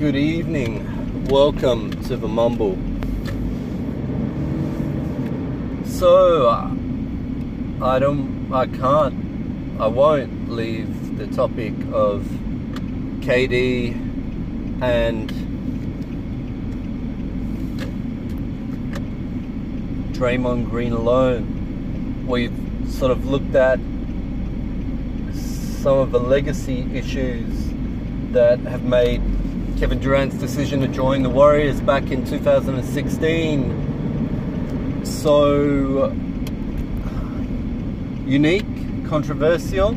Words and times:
Good 0.00 0.16
evening. 0.16 1.26
Welcome 1.26 1.90
to 2.04 2.16
the 2.16 2.26
Mumble. 2.26 2.78
So, 5.84 6.48
I 7.82 7.98
don't, 7.98 8.50
I 8.50 8.66
can't, 8.66 9.78
I 9.78 9.88
won't 9.88 10.50
leave 10.50 11.18
the 11.18 11.26
topic 11.26 11.74
of 11.92 12.22
KD 13.20 13.92
and 14.80 15.28
Draymond 20.14 20.70
Green 20.70 20.92
alone. 20.94 22.24
We've 22.26 22.56
sort 22.88 23.12
of 23.12 23.26
looked 23.26 23.54
at 23.54 23.78
some 25.34 25.98
of 25.98 26.10
the 26.10 26.20
legacy 26.20 26.88
issues 26.94 27.68
that 28.32 28.60
have 28.60 28.84
made 28.84 29.20
Kevin 29.80 29.98
Durant's 29.98 30.36
decision 30.36 30.80
to 30.82 30.88
join 30.88 31.22
the 31.22 31.30
Warriors 31.30 31.80
back 31.80 32.10
in 32.10 32.26
2016 32.26 35.06
so 35.06 36.12
unique, 38.26 38.66
controversial, 39.06 39.96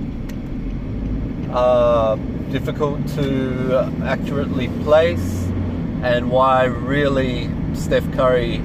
uh, 1.52 2.16
difficult 2.50 3.06
to 3.16 3.92
accurately 4.06 4.70
place, 4.86 5.50
and 6.02 6.32
why 6.32 6.64
really 6.64 7.50
Steph 7.74 8.10
Curry 8.14 8.62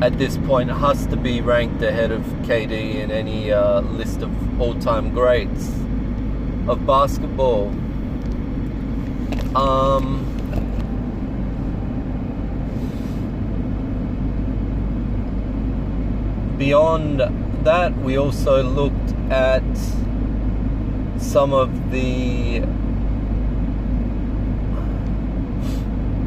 at 0.00 0.16
this 0.16 0.38
point 0.38 0.70
has 0.70 1.06
to 1.08 1.18
be 1.18 1.42
ranked 1.42 1.82
ahead 1.82 2.10
of 2.10 2.22
KD 2.46 2.94
in 2.94 3.10
any 3.10 3.52
uh, 3.52 3.82
list 3.82 4.22
of 4.22 4.58
all-time 4.58 5.10
greats 5.10 5.68
of 6.66 6.86
basketball. 6.86 7.70
Um, 9.54 10.24
beyond 16.58 17.20
that, 17.64 17.96
we 17.98 18.18
also 18.18 18.62
looked 18.64 19.12
at 19.30 19.62
some 21.18 21.52
of 21.52 21.92
the 21.92 22.60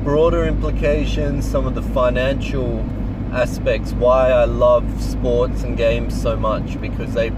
broader 0.04 0.46
implications, 0.46 1.46
some 1.46 1.68
of 1.68 1.76
the 1.76 1.82
financial 1.82 2.86
aspects, 3.34 3.92
why 3.92 4.32
I 4.32 4.46
love 4.46 5.04
sports 5.04 5.64
and 5.64 5.76
games 5.76 6.20
so 6.20 6.38
much 6.38 6.80
because 6.80 7.14
they 7.14 7.32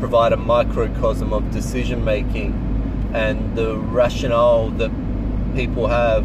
provide 0.00 0.32
a 0.32 0.36
microcosm 0.36 1.32
of 1.32 1.48
decision 1.52 2.04
making 2.04 2.64
and 3.14 3.56
the 3.56 3.76
rationale 3.76 4.70
that 4.70 4.90
people 5.58 5.88
have 5.88 6.24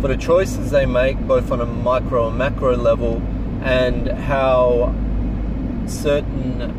for 0.00 0.08
the 0.08 0.16
choices 0.16 0.70
they 0.70 0.86
make, 0.86 1.18
both 1.26 1.52
on 1.52 1.60
a 1.60 1.66
micro 1.66 2.28
and 2.28 2.38
macro 2.38 2.74
level, 2.74 3.20
and 3.62 4.08
how 4.08 4.94
certain, 5.86 6.72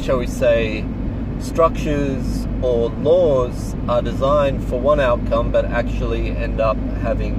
shall 0.00 0.18
we 0.18 0.28
say, 0.28 0.84
structures 1.40 2.46
or 2.62 2.88
laws 2.90 3.74
are 3.88 4.00
designed 4.00 4.62
for 4.68 4.78
one 4.78 5.00
outcome 5.00 5.50
but 5.50 5.64
actually 5.64 6.28
end 6.28 6.60
up 6.60 6.76
having 7.02 7.34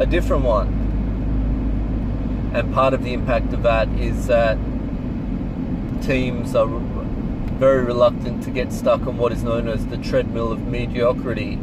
a 0.00 0.06
different 0.06 0.42
one. 0.42 0.68
And 2.54 2.72
part 2.72 2.94
of 2.94 3.04
the 3.04 3.12
impact 3.12 3.52
of 3.52 3.62
that 3.64 3.90
is 3.90 4.26
that 4.28 4.56
teams 6.00 6.54
are 6.54 6.66
very 6.66 7.84
reluctant 7.84 8.42
to 8.44 8.50
get 8.50 8.72
stuck 8.72 9.06
on 9.06 9.18
what 9.18 9.32
is 9.32 9.42
known 9.42 9.68
as 9.68 9.84
the 9.88 9.98
treadmill 9.98 10.50
of 10.50 10.66
mediocrity, 10.66 11.58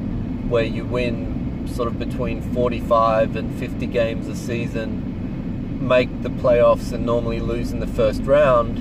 where 0.50 0.64
you 0.64 0.86
win 0.86 1.68
sort 1.68 1.88
of 1.88 1.98
between 1.98 2.42
45 2.54 3.36
and 3.36 3.58
50 3.60 3.86
games 3.88 4.28
a 4.28 4.36
season, 4.36 5.88
make 5.88 6.22
the 6.22 6.30
playoffs, 6.30 6.92
and 6.92 7.06
normally 7.06 7.40
lose 7.40 7.72
in 7.72 7.80
the 7.80 7.88
first 7.88 8.22
round. 8.24 8.80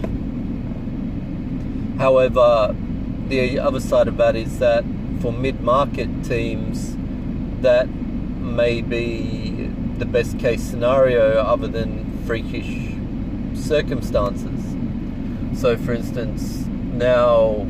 However, 1.98 2.74
the 3.28 3.58
other 3.58 3.80
side 3.80 4.08
of 4.08 4.16
that 4.16 4.36
is 4.36 4.58
that 4.58 4.84
for 5.20 5.32
mid 5.32 5.60
market 5.60 6.24
teams, 6.24 6.96
that 7.62 7.88
may 7.88 8.82
be 8.82 9.70
the 9.98 10.04
best 10.04 10.38
case 10.38 10.62
scenario 10.62 11.38
other 11.40 11.68
than 11.68 12.24
freakish 12.26 12.94
circumstances. 13.54 14.76
So, 15.60 15.76
for 15.76 15.92
instance, 15.92 16.66
now 16.66 17.66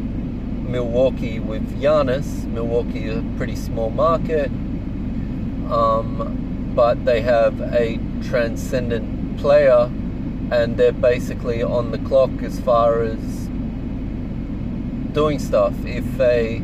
Milwaukee 0.72 1.38
with 1.38 1.80
Giannis, 1.82 2.46
Milwaukee 2.46 3.04
is 3.04 3.18
a 3.18 3.36
pretty 3.36 3.56
small 3.56 3.90
market, 3.90 4.46
um, 5.70 6.72
but 6.74 7.04
they 7.04 7.20
have 7.20 7.60
a 7.60 7.98
transcendent 8.24 9.38
player, 9.38 9.90
and 10.50 10.78
they're 10.78 10.92
basically 10.92 11.62
on 11.62 11.90
the 11.90 11.98
clock 11.98 12.30
as 12.42 12.58
far 12.58 13.02
as 13.02 13.18
doing 15.12 15.38
stuff. 15.38 15.74
If 15.84 16.16
they 16.16 16.62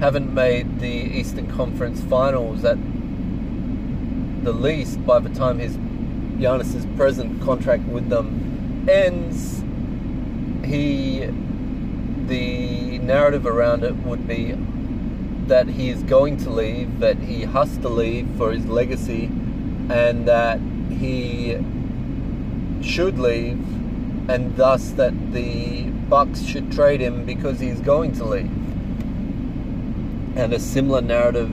haven't 0.00 0.32
made 0.32 0.80
the 0.80 0.88
Eastern 0.88 1.46
Conference 1.46 2.00
Finals 2.00 2.64
at 2.64 2.78
the 4.42 4.52
least 4.52 5.04
by 5.04 5.18
the 5.18 5.28
time 5.28 5.58
his 5.58 5.76
Giannis's 5.76 6.86
present 6.96 7.42
contract 7.42 7.82
with 7.84 8.08
them 8.08 8.88
ends, 8.88 9.62
he 10.66 11.28
the 12.28 12.98
narrative 12.98 13.46
around 13.46 13.84
it 13.84 13.94
would 13.96 14.26
be 14.26 14.56
that 15.46 15.68
he 15.68 15.90
is 15.90 16.02
going 16.02 16.36
to 16.38 16.50
leave, 16.50 17.00
that 17.00 17.18
he 17.18 17.42
has 17.42 17.76
to 17.78 17.88
leave 17.88 18.28
for 18.36 18.52
his 18.52 18.66
legacy, 18.66 19.26
and 19.90 20.26
that 20.26 20.58
he 20.90 21.58
should 22.82 23.18
leave, 23.18 23.58
and 24.28 24.56
thus 24.56 24.90
that 24.92 25.32
the 25.32 25.82
Bucks 26.08 26.42
should 26.42 26.70
trade 26.72 27.00
him 27.00 27.24
because 27.24 27.60
he's 27.60 27.80
going 27.80 28.12
to 28.12 28.24
leave. 28.24 28.50
And 30.36 30.52
a 30.52 30.58
similar 30.58 31.00
narrative 31.00 31.52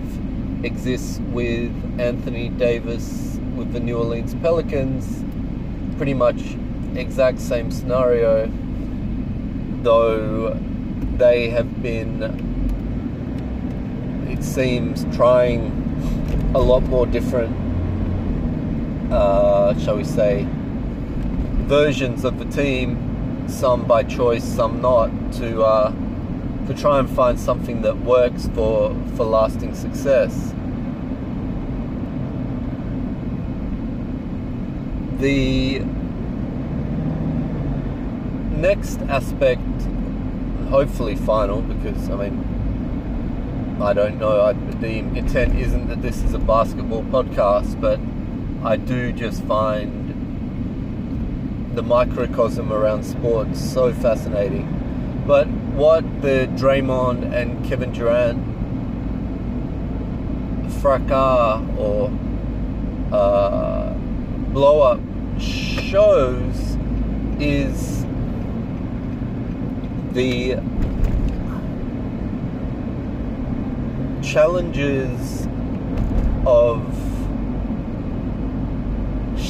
exists 0.66 1.20
with 1.32 1.72
Anthony 2.00 2.50
Davis 2.50 3.40
with 3.56 3.74
the 3.74 3.80
New 3.80 3.98
Orleans 3.98 4.36
Pelicans. 4.36 5.24
Pretty 5.98 6.14
much 6.14 6.42
exact 6.96 7.40
same 7.40 7.72
scenario, 7.72 8.48
though 9.84 10.54
they 11.18 11.50
have 11.50 11.82
been, 11.82 12.24
it 14.30 14.44
seems, 14.44 15.06
trying 15.16 15.72
a 16.54 16.60
lot 16.60 16.84
more 16.84 17.06
different, 17.06 17.56
uh, 19.12 19.78
shall 19.80 19.98
we 19.98 20.04
say, 20.04 20.48
versions 21.68 22.26
of 22.26 22.38
the 22.40 22.46
team 22.46 23.12
some 23.48 23.86
by 23.86 24.04
choice, 24.04 24.44
some 24.44 24.82
not, 24.82 25.10
to 25.34 25.62
uh, 25.62 25.92
to 26.68 26.74
try 26.74 27.00
and 27.00 27.10
find 27.10 27.40
something 27.40 27.82
that 27.82 27.98
works 27.98 28.48
for 28.56 28.96
for 29.16 29.26
lasting 29.26 29.76
success. 29.76 30.54
The 35.20 35.80
next 38.58 39.02
aspect, 39.02 39.62
hopefully 40.72 41.16
final, 41.16 41.62
because 41.62 42.10
I 42.10 42.16
mean, 42.16 43.78
I 43.82 43.94
don't 43.94 44.18
know. 44.18 44.42
I, 44.42 44.54
the 44.54 45.00
intent 45.00 45.60
isn't 45.60 45.90
that 45.90 46.02
this 46.02 46.24
is 46.24 46.34
a 46.34 46.40
basketball 46.40 47.04
podcast, 47.04 47.80
but 47.80 48.00
I 48.66 48.78
do 48.78 49.12
just 49.12 49.44
find 49.44 50.10
the 51.76 51.84
microcosm 51.84 52.72
around 52.72 53.04
sports 53.04 53.60
so 53.60 53.94
fascinating. 53.94 55.24
But 55.28 55.48
what 55.48 56.04
the 56.22 56.48
Draymond 56.56 57.34
and 57.34 57.64
Kevin 57.66 57.92
Durant 57.92 58.40
fracas 60.82 61.62
or 61.78 62.12
uh, 63.12 63.94
blow 64.54 64.82
up 64.82 65.00
shows 65.40 66.78
is 67.40 68.01
the 70.14 70.56
challenges 74.24 75.48
of 76.46 76.82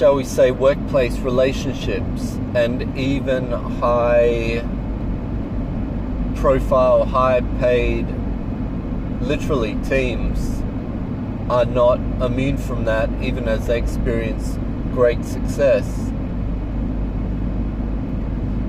shall 0.02 0.16
we 0.16 0.24
say, 0.24 0.50
workplace 0.50 1.20
relationships 1.20 2.34
and 2.56 2.98
even 2.98 3.52
high 3.52 4.64
profile, 6.36 7.06
high 7.06 7.42
paid, 7.60 8.08
literally 9.22 9.76
teams 9.84 10.64
are 11.52 11.66
not 11.66 12.00
immune 12.20 12.58
from 12.58 12.86
that, 12.86 13.10
even 13.22 13.48
as 13.48 13.68
they 13.68 13.78
experience 13.78 14.58
great 14.92 15.24
success. 15.24 15.86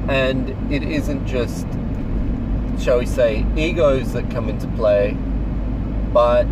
And 0.09 0.51
it 0.71 0.83
isn't 0.83 1.27
just, 1.27 1.67
shall 2.83 2.99
we 2.99 3.07
say, 3.07 3.47
egos 3.57 4.13
that 4.13 4.29
come 4.31 4.49
into 4.49 4.67
play, 4.69 5.13
but 6.13 6.47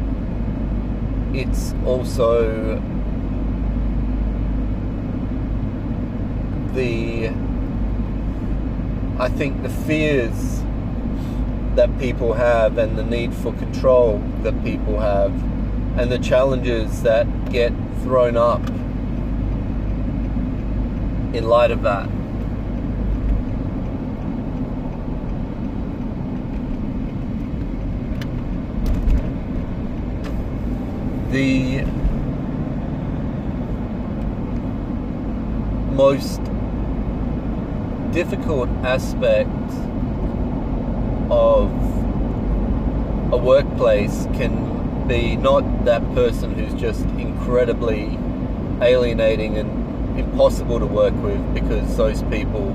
it's 1.32 1.74
also 1.84 2.80
the 6.72 7.28
I 9.18 9.28
think 9.28 9.62
the 9.62 9.68
fears 9.68 10.62
that 11.74 11.98
people 11.98 12.32
have 12.34 12.78
and 12.78 12.96
the 12.96 13.02
need 13.02 13.34
for 13.34 13.52
control 13.54 14.18
that 14.42 14.62
people 14.62 15.00
have 15.00 15.32
and 15.98 16.10
the 16.10 16.18
challenges 16.18 17.02
that 17.02 17.26
get 17.50 17.72
thrown 18.02 18.36
up 18.36 18.66
in 21.34 21.44
light 21.48 21.70
of 21.70 21.82
that. 21.82 22.08
The 31.30 31.84
most 35.92 36.40
difficult 38.10 38.68
aspect 38.82 39.48
of 41.30 41.70
a 43.32 43.36
workplace 43.36 44.26
can 44.34 45.06
be 45.06 45.36
not 45.36 45.84
that 45.84 46.02
person 46.14 46.52
who's 46.54 46.74
just 46.74 47.04
incredibly 47.10 48.18
alienating 48.82 49.56
and 49.56 50.18
impossible 50.18 50.80
to 50.80 50.86
work 50.86 51.14
with 51.22 51.54
because 51.54 51.96
those 51.96 52.24
people 52.24 52.74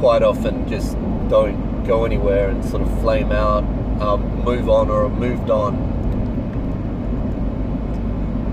quite 0.00 0.24
often 0.24 0.68
just 0.68 0.94
don't 1.28 1.84
go 1.84 2.04
anywhere 2.04 2.48
and 2.48 2.64
sort 2.64 2.82
of 2.82 3.00
flame 3.00 3.30
out, 3.30 3.62
um, 4.02 4.42
move 4.42 4.68
on 4.68 4.90
or 4.90 5.08
have 5.08 5.16
moved 5.16 5.50
on. 5.50 5.97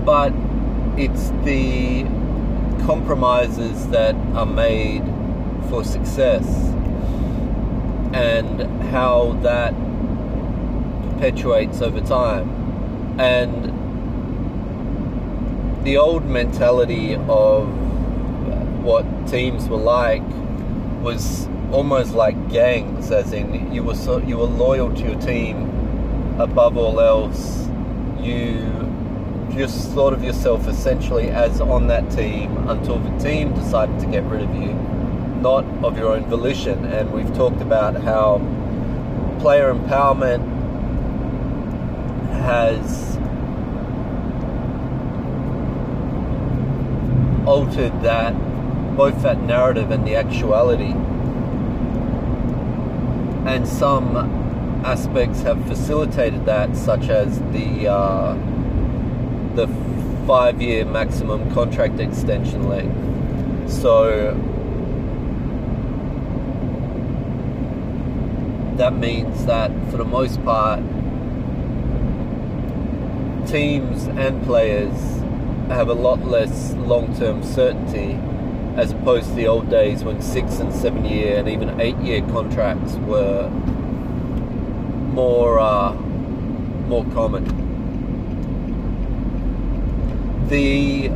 But 0.06 0.32
it's 0.96 1.30
the 1.44 2.04
compromises 2.86 3.88
that 3.88 4.14
are 4.34 4.46
made 4.46 5.02
for 5.68 5.82
success 5.82 6.46
and 8.14 8.62
how 8.90 9.32
that 9.42 9.74
perpetuates 11.10 11.82
over 11.82 12.00
time. 12.00 12.48
And 13.18 13.74
the 15.84 15.96
old 15.96 16.24
mentality 16.24 17.16
of 17.16 17.68
what 18.84 19.04
teams 19.26 19.68
were 19.68 19.76
like 19.76 20.22
was 21.02 21.48
almost 21.72 22.14
like 22.14 22.48
gangs, 22.48 23.10
as 23.10 23.32
in 23.32 23.72
you 23.72 23.82
were 23.82 23.96
so, 23.96 24.18
you 24.18 24.36
were 24.38 24.44
loyal 24.44 24.94
to 24.94 25.02
your 25.02 25.20
team 25.20 25.68
above 26.38 26.76
all 26.76 27.00
else. 27.00 27.68
You 28.20 28.85
just 29.56 29.90
thought 29.92 30.12
of 30.12 30.22
yourself 30.22 30.68
essentially 30.68 31.30
as 31.30 31.60
on 31.60 31.86
that 31.88 32.10
team 32.10 32.56
until 32.68 32.98
the 32.98 33.18
team 33.18 33.54
decided 33.54 33.98
to 34.00 34.06
get 34.06 34.22
rid 34.24 34.42
of 34.42 34.54
you 34.54 34.74
not 35.40 35.64
of 35.84 35.96
your 35.96 36.12
own 36.12 36.24
volition. 36.26 36.84
And 36.86 37.12
we've 37.12 37.32
talked 37.34 37.60
about 37.60 37.94
how 38.02 38.38
player 39.40 39.72
empowerment 39.72 40.44
has 42.40 43.16
altered 47.46 48.02
that, 48.02 48.32
both 48.96 49.22
that 49.22 49.40
narrative 49.42 49.90
and 49.90 50.06
the 50.06 50.16
actuality. 50.16 50.94
And 53.48 53.68
some 53.68 54.16
aspects 54.84 55.42
have 55.42 55.64
facilitated 55.66 56.44
that, 56.46 56.76
such 56.76 57.08
as 57.08 57.38
the 57.52 57.86
uh, 57.86 58.34
the 59.56 59.66
five-year 60.26 60.84
maximum 60.84 61.50
contract 61.52 61.98
extension 61.98 62.68
length. 62.68 63.72
So 63.72 64.34
that 68.76 68.94
means 68.94 69.46
that 69.46 69.70
for 69.90 69.96
the 69.96 70.04
most 70.04 70.42
part, 70.44 70.80
teams 73.48 74.06
and 74.06 74.44
players 74.44 75.16
have 75.68 75.88
a 75.88 75.94
lot 75.94 76.24
less 76.24 76.74
long 76.74 77.16
term 77.16 77.42
certainty 77.42 78.18
as 78.76 78.92
opposed 78.92 79.28
to 79.28 79.34
the 79.34 79.46
old 79.46 79.70
days 79.70 80.04
when 80.04 80.20
six 80.20 80.58
and 80.58 80.72
seven 80.72 81.04
year 81.04 81.38
and 81.38 81.48
even 81.48 81.80
eight 81.80 81.96
year 81.98 82.20
contracts 82.28 82.94
were 82.96 83.48
more 85.12 85.58
uh, 85.58 85.92
more 85.92 87.04
common. 87.06 87.55
The 90.48 91.08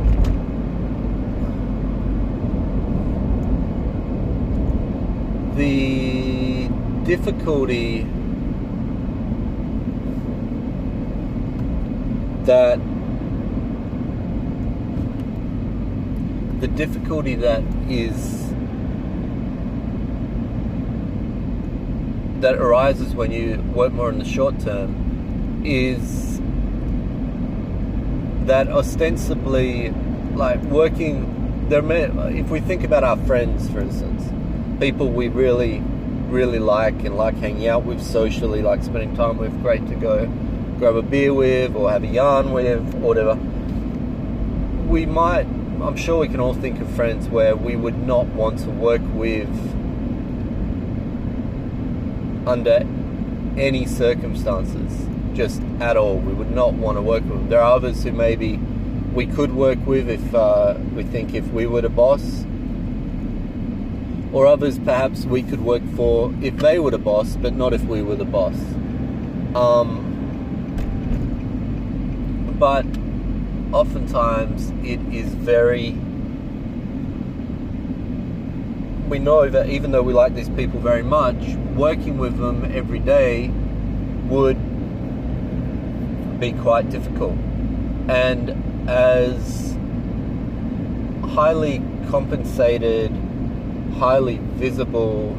the 5.55 6.67
difficulty 7.05 8.05
that 12.43 12.79
the 16.59 16.67
difficulty 16.67 17.35
that 17.35 17.63
is 17.87 18.51
that 22.41 22.55
arises 22.55 23.15
when 23.15 23.31
you 23.31 23.61
work 23.73 23.93
more 23.93 24.09
in 24.09 24.19
the 24.19 24.25
short 24.25 24.59
term 24.59 25.61
is 25.63 26.40
that 28.45 28.67
ostensibly 28.67 29.89
like 30.33 30.61
working 30.63 31.67
there 31.69 31.81
may, 31.81 32.03
if 32.37 32.49
we 32.49 32.59
think 32.59 32.83
about 32.83 33.03
our 33.03 33.17
friends 33.25 33.69
for 33.69 33.79
instance 33.79 34.23
people 34.79 35.09
we 35.09 35.27
really 35.27 35.81
really 36.31 36.59
like 36.59 37.03
and 37.03 37.17
like 37.17 37.35
hanging 37.35 37.67
out 37.67 37.83
with 37.83 38.01
socially, 38.01 38.61
like 38.61 38.83
spending 38.83 39.15
time 39.15 39.37
with, 39.37 39.61
great 39.61 39.85
to 39.87 39.95
go 39.95 40.25
grab 40.79 40.95
a 40.95 41.01
beer 41.01 41.33
with 41.33 41.75
or 41.75 41.91
have 41.91 42.03
a 42.03 42.07
yarn 42.07 42.51
with, 42.51 42.95
or 42.95 42.99
whatever. 42.99 43.35
We 44.87 45.05
might, 45.05 45.45
I'm 45.81 45.95
sure 45.95 46.19
we 46.19 46.27
can 46.27 46.39
all 46.39 46.53
think 46.53 46.79
of 46.81 46.89
friends 46.95 47.27
where 47.27 47.55
we 47.55 47.75
would 47.75 47.97
not 47.99 48.27
want 48.27 48.59
to 48.59 48.69
work 48.69 49.01
with 49.13 49.49
under 52.47 52.87
any 53.57 53.85
circumstances, 53.85 55.05
just 55.33 55.61
at 55.79 55.97
all. 55.97 56.17
We 56.17 56.33
would 56.33 56.51
not 56.51 56.73
want 56.73 56.97
to 56.97 57.01
work 57.01 57.23
with 57.23 57.33
them. 57.33 57.49
There 57.49 57.61
are 57.61 57.75
others 57.75 58.03
who 58.03 58.11
maybe 58.11 58.57
we 59.13 59.25
could 59.25 59.53
work 59.53 59.79
with 59.85 60.09
if 60.09 60.33
uh, 60.33 60.75
we 60.95 61.03
think 61.03 61.33
if 61.33 61.47
we 61.47 61.65
were 61.65 61.81
the 61.81 61.89
boss 61.89 62.45
or 64.31 64.47
others 64.47 64.79
perhaps 64.79 65.25
we 65.25 65.43
could 65.43 65.61
work 65.61 65.83
for 65.95 66.33
if 66.41 66.55
they 66.57 66.79
were 66.79 66.91
the 66.91 66.97
boss, 66.97 67.35
but 67.35 67.53
not 67.53 67.73
if 67.73 67.83
we 67.83 68.01
were 68.01 68.15
the 68.15 68.25
boss. 68.25 68.55
Um, 69.55 70.07
but 72.57 72.85
oftentimes 73.75 74.69
it 74.85 75.01
is 75.13 75.33
very. 75.33 75.91
We 79.09 79.19
know 79.19 79.49
that 79.49 79.67
even 79.67 79.91
though 79.91 80.03
we 80.03 80.13
like 80.13 80.35
these 80.35 80.47
people 80.49 80.79
very 80.79 81.03
much, 81.03 81.35
working 81.75 82.17
with 82.17 82.37
them 82.37 82.71
every 82.73 82.99
day 82.99 83.49
would 84.29 84.57
be 86.41 86.51
quite 86.53 86.89
difficult. 86.89 87.37
And 88.09 88.89
as 88.89 89.77
highly 91.33 91.81
compensated 92.09 93.15
highly 94.01 94.39
visible, 94.55 95.37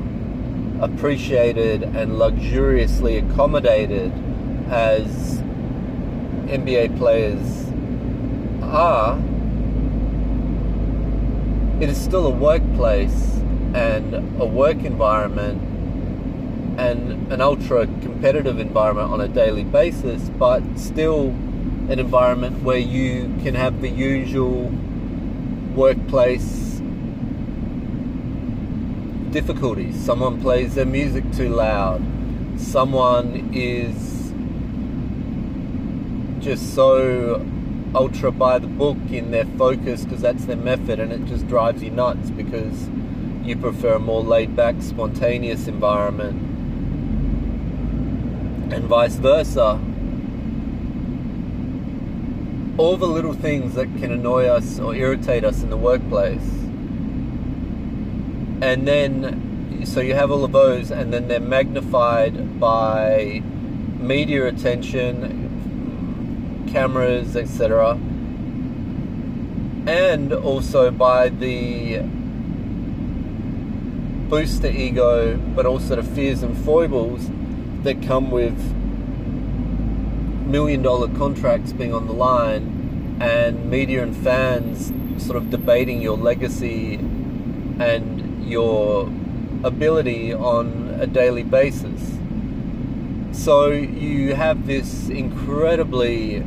appreciated, 0.81 1.83
and 1.83 2.17
luxuriously 2.17 3.19
accommodated 3.19 4.13
as 4.71 5.41
NBA 6.47 6.97
players 6.97 7.67
are, 8.63 9.19
it 11.83 11.89
is 11.89 12.01
still 12.01 12.29
a 12.29 12.31
workplace 12.31 13.41
and 13.75 14.15
a 14.41 14.47
work 14.47 14.85
environment 14.85 15.61
an 16.79 17.41
ultra 17.41 17.87
competitive 17.87 18.59
environment 18.59 19.11
on 19.11 19.21
a 19.21 19.29
daily 19.29 19.65
basis, 19.65 20.29
but 20.31 20.63
still 20.77 21.29
an 21.89 21.99
environment 21.99 22.63
where 22.63 22.79
you 22.79 23.35
can 23.43 23.55
have 23.55 23.81
the 23.81 23.89
usual 23.89 24.71
workplace 25.75 26.81
difficulties. 29.31 29.97
Someone 29.97 30.41
plays 30.41 30.75
their 30.75 30.87
music 30.87 31.25
too 31.33 31.49
loud. 31.49 32.03
Someone 32.57 33.51
is 33.53 34.33
just 36.45 36.75
so 36.75 37.45
ultra 37.95 38.31
by 38.31 38.59
the 38.59 38.67
book 38.67 38.97
in 39.11 39.31
their 39.31 39.45
focus 39.45 40.05
because 40.05 40.21
that's 40.21 40.45
their 40.47 40.57
method 40.57 40.99
and 40.99 41.13
it 41.13 41.25
just 41.27 41.47
drives 41.47 41.83
you 41.83 41.91
nuts 41.91 42.31
because 42.31 42.89
you 43.43 43.57
prefer 43.57 43.95
a 43.95 43.99
more 43.99 44.23
laid 44.23 44.55
back, 44.55 44.77
spontaneous 44.81 45.67
environment. 45.67 46.52
And 48.73 48.85
vice 48.85 49.17
versa. 49.17 49.79
all 52.79 52.97
the 52.97 53.07
little 53.07 53.35
things 53.35 53.75
that 53.75 53.85
can 53.99 54.11
annoy 54.11 54.47
us 54.47 54.81
or 54.81 54.95
irritate 54.95 55.45
us 55.45 55.63
in 55.63 55.69
the 55.71 55.77
workplace. 55.77 56.43
And 58.61 58.89
then, 58.89 59.85
so 59.85 60.01
you 60.01 60.15
have 60.15 60.31
all 60.31 60.45
of 60.45 60.53
those, 60.53 60.91
and 60.91 61.13
then 61.13 61.29
they're 61.29 61.41
magnified 61.41 62.59
by 62.59 63.43
media 63.99 64.47
attention, 64.47 66.65
cameras, 66.73 67.37
etc. 67.37 67.99
And 69.87 70.33
also 70.33 70.91
by 70.91 71.29
the 71.29 71.99
boost 74.31 74.63
the 74.63 74.75
ego, 74.75 75.37
but 75.37 75.67
also 75.67 75.97
the 75.97 76.03
fears 76.03 76.43
and 76.43 76.57
foibles 76.57 77.29
that 77.83 78.03
come 78.03 78.31
with 78.31 78.57
million 80.47 80.83
dollar 80.83 81.09
contracts 81.17 81.73
being 81.73 81.95
on 81.95 82.07
the 82.07 82.13
line 82.13 83.17
and 83.21 83.71
media 83.71 84.03
and 84.03 84.17
fans 84.17 84.93
sort 85.25 85.37
of 85.37 85.51
debating 85.51 86.03
your 86.03 86.17
legacy 86.17 86.95
and 87.79 88.45
your 88.45 89.05
ability 89.65 90.33
on 90.33 90.97
a 91.01 91.07
daily 91.07 91.43
basis. 91.43 92.19
So 93.33 93.69
you 93.69 94.35
have 94.35 94.67
this 94.67 95.09
incredibly. 95.09 96.45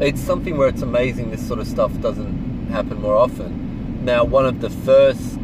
It's 0.00 0.20
something 0.20 0.56
where 0.56 0.68
it's 0.68 0.82
amazing 0.82 1.30
this 1.30 1.46
sort 1.46 1.58
of 1.58 1.66
stuff 1.66 1.98
doesn't 2.00 2.68
happen 2.68 3.00
more 3.00 3.16
often. 3.16 4.04
Now, 4.04 4.24
one 4.24 4.46
of 4.46 4.60
the 4.60 4.70
first 4.70 5.38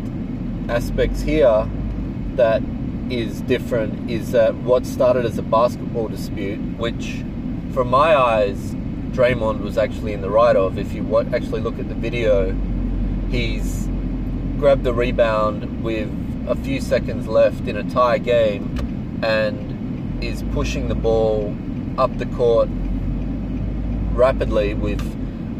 aspects 0.69 1.23
here 1.23 1.69
that 2.37 2.63
is 3.11 3.41
different 3.43 4.11
is 4.11 4.33
that 4.33 4.55
what 4.55 4.85
started 4.85 5.25
as 5.25 5.39
a 5.39 5.43
basketball 5.43 6.09
dispute, 6.09 6.59
which, 6.79 7.23
from 7.73 7.89
my 7.89 8.17
eyes, 8.17 8.75
Draymond 9.13 9.61
was 9.61 9.79
actually 9.79 10.13
in 10.13 10.21
the 10.21 10.31
right 10.31 10.57
of. 10.57 10.79
If 10.79 10.93
you 10.93 11.19
actually 11.19 11.61
look 11.61 11.79
at 11.79 11.89
the 11.89 11.95
video, 11.95 12.53
he's 13.31 13.87
grabbed 14.59 14.85
the 14.85 14.93
rebound 14.93 15.83
with 15.83 16.11
a 16.49 16.57
few 16.57 16.81
seconds 16.81 17.27
left 17.27 17.67
in 17.67 17.77
a 17.77 17.85
tie 17.91 18.19
game 18.19 19.21
and 19.23 20.23
is 20.23 20.43
pushing 20.53 20.89
the 20.89 20.95
ball 20.95 21.57
up 21.99 22.17
the 22.19 22.27
court 22.27 22.69
rapidly 24.13 24.75
with 24.75 25.03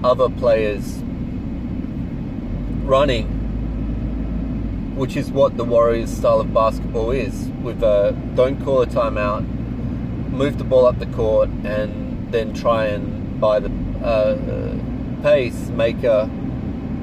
other 0.05 0.29
players 0.29 0.99
running 2.85 3.36
which 4.97 5.15
is 5.17 5.31
what 5.31 5.57
the 5.57 5.65
Warriors 5.65 6.11
style 6.11 6.41
of 6.41 6.53
basketball 6.53 7.11
is. 7.11 7.49
With 7.63 7.83
a 7.83 8.17
don't 8.35 8.63
call 8.65 8.83
a 8.83 8.87
timeout, 8.87 9.47
move 10.31 10.59
the 10.59 10.65
ball 10.65 10.87
up 10.87 10.99
the 10.99 11.07
court, 11.07 11.49
and 11.65 12.33
then 12.33 12.53
try 12.55 12.87
and 12.87 13.41
by 13.41 13.61
the 13.61 13.71
uh, 14.03 15.23
pace 15.23 15.69
make 15.69 16.03
a 16.03 16.27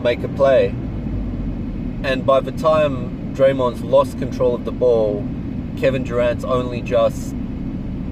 make 0.03 0.23
a 0.23 0.27
play. 0.29 0.69
And 2.03 2.25
by 2.25 2.41
the 2.41 2.51
time 2.51 3.33
Draymond's 3.35 3.81
lost 3.81 4.17
control 4.19 4.55
of 4.55 4.65
the 4.65 4.71
ball, 4.71 5.25
Kevin 5.77 6.03
Durant's 6.03 6.43
only 6.43 6.81
just 6.81 7.35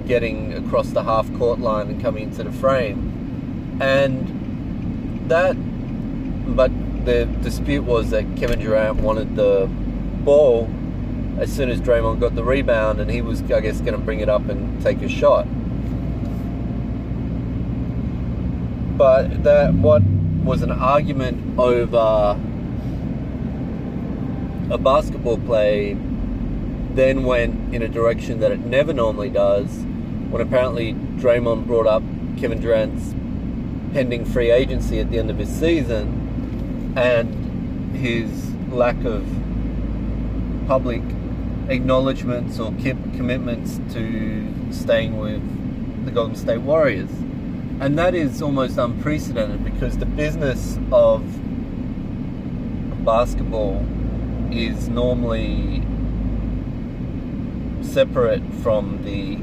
getting 0.08 0.54
across 0.54 0.90
the 0.90 1.04
half 1.04 1.32
court 1.38 1.60
line 1.60 1.90
and 1.90 2.02
coming 2.02 2.24
into 2.24 2.44
the 2.44 2.52
frame. 2.52 3.78
And 3.82 5.30
that, 5.30 5.56
but 6.56 6.72
the 7.06 7.26
dispute 7.42 7.84
was 7.84 8.10
that 8.12 8.26
Kevin 8.38 8.60
Durant 8.60 8.98
wanted 8.98 9.36
the 9.36 9.68
ball 10.24 10.70
as 11.40 11.52
soon 11.52 11.70
as 11.70 11.82
Draymond 11.82 12.20
got 12.20 12.36
the 12.36 12.44
rebound, 12.44 13.00
and 13.00 13.10
he 13.10 13.22
was, 13.22 13.42
I 13.52 13.62
guess, 13.62 13.80
going 13.80 13.94
to 13.94 13.98
bring 13.98 14.20
it 14.20 14.30
up 14.30 14.48
and 14.50 14.82
take 14.84 15.02
a 15.02 15.10
shot. 15.10 15.48
But 18.98 19.44
that 19.44 19.74
what 19.74 20.04
was 20.04 20.62
an 20.62 20.72
argument 20.72 21.58
over 21.58 22.38
a 24.72 24.78
basketball 24.78 25.38
play 25.40 25.98
then 26.94 27.24
went 27.24 27.74
in 27.74 27.82
a 27.82 27.88
direction 27.88 28.40
that 28.42 28.52
it 28.52 28.60
never 28.60 28.94
normally 28.94 29.30
does 29.30 29.70
when 30.30 30.42
apparently 30.42 30.94
Draymond 30.94 31.66
brought 31.66 31.88
up 31.88 32.04
Kevin 32.38 32.62
Durant's 32.62 33.14
pending 33.94 34.26
free 34.26 34.52
agency 34.52 35.00
at 35.00 35.10
the 35.10 35.18
end 35.18 35.30
of 35.30 35.38
his 35.38 35.50
season 35.50 36.21
and 36.96 37.96
his 37.96 38.54
lack 38.70 39.04
of 39.04 39.26
public 40.68 41.02
acknowledgements 41.68 42.60
or 42.60 42.72
commitments 42.74 43.80
to 43.94 44.48
staying 44.72 45.18
with 45.18 45.42
the 46.06 46.12
Golden 46.12 46.36
State 46.36 46.60
Warriors. 46.60 47.10
And 47.80 47.98
that 47.98 48.14
is 48.14 48.42
almost 48.42 48.78
unprecedented 48.78 49.64
because 49.64 49.98
the 49.98 50.06
business 50.06 50.78
of 50.92 51.24
basketball 53.04 53.86
is 54.52 54.90
normally 54.90 55.82
separate 57.82 58.44
from 58.62 59.04
the 59.04 59.36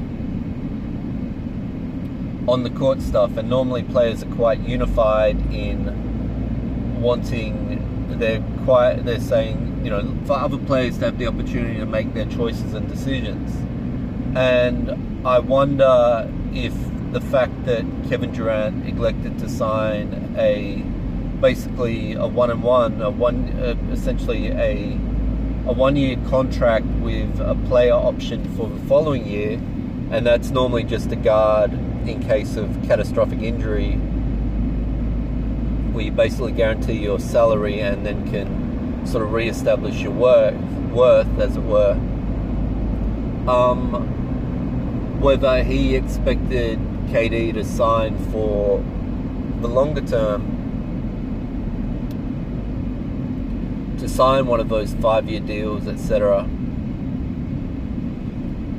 on 2.50 2.62
the 2.62 2.70
court 2.70 3.02
stuff 3.02 3.36
and 3.36 3.50
normally 3.50 3.82
players 3.82 4.22
are 4.22 4.34
quite 4.34 4.60
unified 4.60 5.36
in 5.52 6.07
wanting 7.00 7.84
they're 8.18 8.42
quite 8.64 9.04
they're 9.04 9.20
saying 9.20 9.80
you 9.84 9.90
know 9.90 10.16
for 10.24 10.32
other 10.34 10.58
players 10.58 10.98
to 10.98 11.06
have 11.06 11.18
the 11.18 11.26
opportunity 11.26 11.78
to 11.78 11.86
make 11.86 12.14
their 12.14 12.26
choices 12.26 12.74
and 12.74 12.88
decisions. 12.88 13.54
And 14.36 15.26
I 15.26 15.38
wonder 15.38 16.30
if 16.52 16.74
the 17.12 17.20
fact 17.20 17.64
that 17.64 17.84
Kevin 18.08 18.32
Durant 18.32 18.88
elected 18.88 19.38
to 19.38 19.48
sign 19.48 20.34
a 20.36 20.76
basically 21.40 22.14
a 22.14 22.26
one 22.26 22.50
and 22.50 22.62
one 22.62 23.00
a 23.00 23.10
one 23.10 23.48
uh, 23.60 23.74
essentially 23.92 24.48
a 24.48 24.92
a 25.66 25.72
one 25.72 25.96
year 25.96 26.16
contract 26.28 26.86
with 26.86 27.40
a 27.40 27.54
player 27.66 27.92
option 27.92 28.44
for 28.56 28.68
the 28.68 28.78
following 28.88 29.26
year 29.26 29.52
and 30.10 30.26
that's 30.26 30.50
normally 30.50 30.82
just 30.82 31.12
a 31.12 31.16
guard 31.16 31.72
in 32.08 32.22
case 32.22 32.56
of 32.56 32.82
catastrophic 32.86 33.40
injury 33.40 34.00
where 35.98 36.04
you 36.04 36.12
basically 36.12 36.52
guarantee 36.52 36.92
your 36.92 37.18
salary 37.18 37.80
and 37.80 38.06
then 38.06 38.30
can 38.30 39.04
sort 39.04 39.24
of 39.24 39.32
re-establish 39.32 40.00
your 40.00 40.12
worth, 40.12 40.54
worth 40.92 41.40
as 41.40 41.56
it 41.56 41.62
were. 41.64 41.94
Um, 43.48 45.20
whether 45.20 45.64
he 45.64 45.96
expected 45.96 46.78
KD 47.08 47.54
to 47.54 47.64
sign 47.64 48.16
for 48.30 48.78
the 49.60 49.66
longer 49.66 50.00
term, 50.02 50.54
to 53.98 54.08
sign 54.08 54.46
one 54.46 54.60
of 54.60 54.68
those 54.68 54.94
five-year 54.94 55.40
deals, 55.40 55.88
etc., 55.88 56.42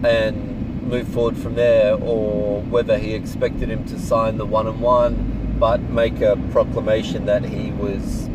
and 0.06 0.84
move 0.84 1.10
forward 1.10 1.36
from 1.36 1.56
there, 1.56 1.96
or 1.96 2.62
whether 2.62 2.98
he 2.98 3.14
expected 3.14 3.70
him 3.70 3.84
to 3.88 4.00
sign 4.00 4.38
the 4.38 4.46
one-on-one 4.46 5.29
but 5.60 5.82
make 5.82 6.22
a 6.22 6.38
proclamation 6.52 7.26
that 7.26 7.44
he 7.44 7.72
was 7.72 8.30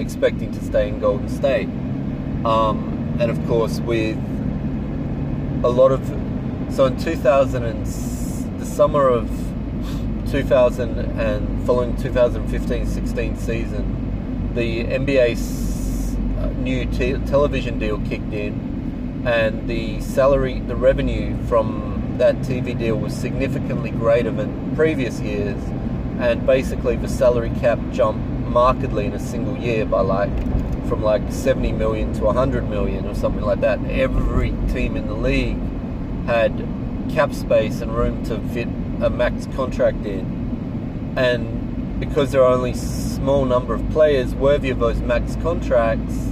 expecting 0.00 0.50
to 0.52 0.62
stay 0.64 0.88
in 0.88 0.98
Golden 0.98 1.28
State. 1.28 1.68
Um, 2.44 3.16
and 3.20 3.30
of 3.30 3.46
course, 3.46 3.78
with 3.80 4.16
a 5.62 5.68
lot 5.68 5.92
of 5.92 6.04
so 6.74 6.86
in 6.86 6.98
2000 6.98 7.64
and 7.64 7.86
the 8.60 8.66
summer 8.66 9.08
of 9.08 9.28
2000 10.30 10.98
and 10.98 11.66
following 11.66 11.94
2015-16 11.94 13.38
season, 13.38 14.52
the 14.54 14.84
NBA's 14.84 16.16
uh, 16.38 16.48
new 16.58 16.84
television 17.26 17.78
deal 17.78 17.98
kicked 18.00 18.32
in, 18.32 19.22
and 19.24 19.68
the 19.68 20.00
salary, 20.00 20.58
the 20.60 20.74
revenue 20.74 21.36
from 21.46 22.16
that 22.18 22.36
TV 22.38 22.76
deal 22.76 22.96
was 22.96 23.14
significantly 23.14 23.90
greater 23.90 24.32
than 24.32 24.74
previous 24.74 25.20
years 25.20 25.56
and 26.24 26.46
basically 26.46 26.96
the 26.96 27.08
salary 27.08 27.50
cap 27.60 27.78
jumped 27.92 28.26
markedly 28.48 29.04
in 29.04 29.12
a 29.12 29.20
single 29.20 29.58
year 29.58 29.84
by 29.84 30.00
like 30.00 30.34
from 30.88 31.02
like 31.02 31.20
70 31.30 31.72
million 31.72 32.14
to 32.14 32.24
100 32.24 32.68
million 32.68 33.06
or 33.06 33.14
something 33.14 33.42
like 33.42 33.60
that. 33.60 33.78
Every 33.90 34.50
team 34.72 34.96
in 34.96 35.06
the 35.06 35.14
league 35.14 35.58
had 36.24 36.66
cap 37.10 37.34
space 37.34 37.82
and 37.82 37.94
room 37.94 38.24
to 38.24 38.40
fit 38.54 38.68
a 39.02 39.10
max 39.10 39.46
contract 39.54 40.06
in. 40.06 41.14
And 41.16 42.00
because 42.00 42.32
there 42.32 42.42
are 42.42 42.54
only 42.54 42.72
small 42.72 43.44
number 43.44 43.74
of 43.74 43.86
players 43.90 44.34
worthy 44.34 44.70
of 44.70 44.78
those 44.78 45.00
max 45.00 45.36
contracts, 45.36 46.30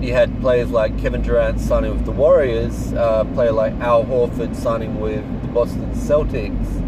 you 0.00 0.12
had 0.12 0.40
players 0.40 0.70
like 0.70 0.96
Kevin 1.00 1.22
Durant 1.22 1.58
signing 1.58 1.90
with 1.90 2.04
the 2.04 2.12
Warriors, 2.12 2.92
uh, 2.92 3.24
a 3.28 3.34
player 3.34 3.52
like 3.52 3.72
Al 3.80 4.04
Horford 4.04 4.54
signing 4.54 5.00
with 5.00 5.24
the 5.42 5.48
Boston 5.48 5.92
Celtics, 5.92 6.79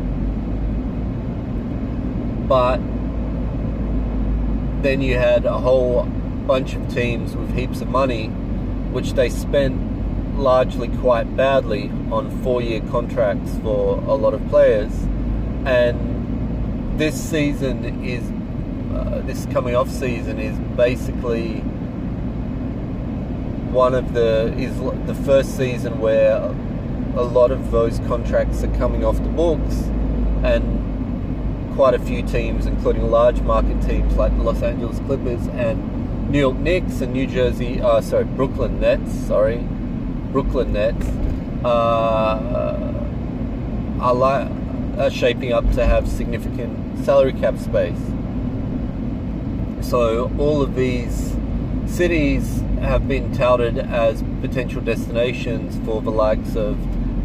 but 2.48 2.78
then 4.82 5.00
you 5.00 5.16
had 5.16 5.44
a 5.44 5.58
whole 5.58 6.04
bunch 6.46 6.74
of 6.74 6.92
teams 6.92 7.36
with 7.36 7.54
heaps 7.54 7.80
of 7.80 7.88
money, 7.88 8.28
which 8.92 9.12
they 9.12 9.28
spent 9.28 10.36
largely 10.36 10.88
quite 10.98 11.36
badly 11.36 11.90
on 12.10 12.30
four 12.42 12.60
year 12.62 12.80
contracts 12.90 13.58
for 13.62 13.98
a 13.98 14.14
lot 14.14 14.34
of 14.34 14.46
players. 14.48 14.92
and 15.64 16.12
this 16.98 17.18
season 17.18 18.04
is 18.04 18.22
uh, 18.94 19.22
this 19.22 19.46
coming 19.46 19.74
off 19.74 19.88
season 19.88 20.38
is 20.38 20.58
basically 20.76 21.60
one 23.72 23.94
of 23.94 24.12
the 24.12 24.52
is 24.58 24.78
the 25.06 25.14
first 25.24 25.56
season 25.56 25.98
where 26.00 26.36
a 27.16 27.22
lot 27.22 27.50
of 27.50 27.70
those 27.70 27.98
contracts 28.00 28.62
are 28.62 28.74
coming 28.76 29.04
off 29.04 29.16
the 29.16 29.30
books 29.30 29.76
and 30.44 30.91
quite 31.74 31.94
a 31.94 31.98
few 31.98 32.22
teams 32.22 32.66
including 32.66 33.10
large 33.10 33.40
market 33.40 33.80
teams 33.82 34.14
like 34.14 34.36
the 34.36 34.42
Los 34.42 34.62
Angeles 34.62 34.98
Clippers 35.00 35.46
and 35.48 36.30
New 36.30 36.38
York 36.38 36.56
Knicks 36.56 37.00
and 37.00 37.12
New 37.12 37.26
Jersey 37.26 37.80
uh, 37.80 38.00
sorry 38.00 38.24
Brooklyn 38.24 38.80
Nets 38.80 39.12
sorry 39.26 39.58
Brooklyn 40.32 40.72
Nets 40.72 41.06
uh, 41.64 43.04
are, 44.00 44.14
li- 44.14 44.98
are 44.98 45.10
shaping 45.10 45.52
up 45.52 45.70
to 45.72 45.86
have 45.86 46.08
significant 46.08 47.04
salary 47.04 47.32
cap 47.32 47.58
space. 47.58 47.98
So 49.80 50.30
all 50.38 50.62
of 50.62 50.74
these 50.74 51.36
cities 51.86 52.62
have 52.80 53.06
been 53.06 53.32
touted 53.32 53.78
as 53.78 54.22
potential 54.40 54.80
destinations 54.80 55.78
for 55.84 56.02
the 56.02 56.10
likes 56.10 56.56
of 56.56 56.76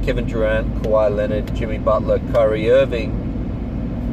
Kevin 0.03 0.25
Durant, 0.25 0.83
Kawhi 0.83 1.15
Leonard, 1.15 1.55
Jimmy 1.55 1.77
Butler, 1.77 2.19
Kyrie 2.31 2.69
Irving, 2.69 3.26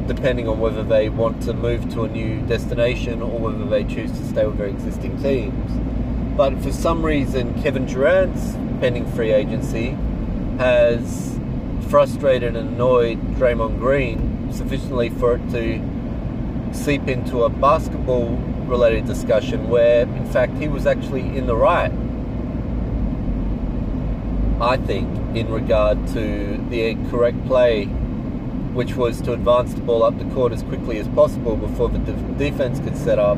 depending 0.07 0.47
on 0.47 0.59
whether 0.59 0.83
they 0.83 1.09
want 1.09 1.41
to 1.43 1.53
move 1.53 1.91
to 1.93 2.03
a 2.03 2.07
new 2.07 2.41
destination 2.41 3.21
or 3.21 3.39
whether 3.39 3.65
they 3.65 3.83
choose 3.83 4.11
to 4.11 4.25
stay 4.25 4.45
with 4.45 4.57
their 4.57 4.67
existing 4.67 5.21
teams. 5.21 5.71
But 6.37 6.61
for 6.61 6.71
some 6.71 7.03
reason, 7.03 7.61
Kevin 7.61 7.85
Durant's 7.85 8.53
pending 8.79 9.09
free 9.11 9.31
agency 9.31 9.97
has 10.57 11.39
frustrated 11.89 12.55
and 12.55 12.69
annoyed 12.69 13.19
Draymond 13.35 13.79
Green 13.79 14.51
sufficiently 14.51 15.09
for 15.09 15.35
it 15.35 15.49
to 15.51 16.73
seep 16.73 17.07
into 17.07 17.43
a 17.43 17.49
basketball 17.49 18.35
related 18.67 19.05
discussion 19.05 19.69
where, 19.69 20.01
in 20.01 20.25
fact, 20.25 20.57
he 20.57 20.67
was 20.67 20.85
actually 20.85 21.21
in 21.37 21.45
the 21.45 21.55
right. 21.55 21.91
I 24.61 24.77
think, 24.77 25.09
in 25.35 25.49
regard 25.51 26.07
to 26.09 26.65
the 26.69 26.95
correct 27.09 27.45
play, 27.45 27.87
which 28.75 28.95
was 28.95 29.21
to 29.21 29.31
advance 29.31 29.73
the 29.73 29.79
ball 29.79 30.03
up 30.03 30.17
the 30.19 30.25
court 30.35 30.51
as 30.51 30.61
quickly 30.63 30.99
as 30.99 31.07
possible 31.07 31.55
before 31.55 31.87
the 31.87 31.97
defense 32.37 32.77
could 32.81 32.97
set 32.97 33.17
up 33.17 33.37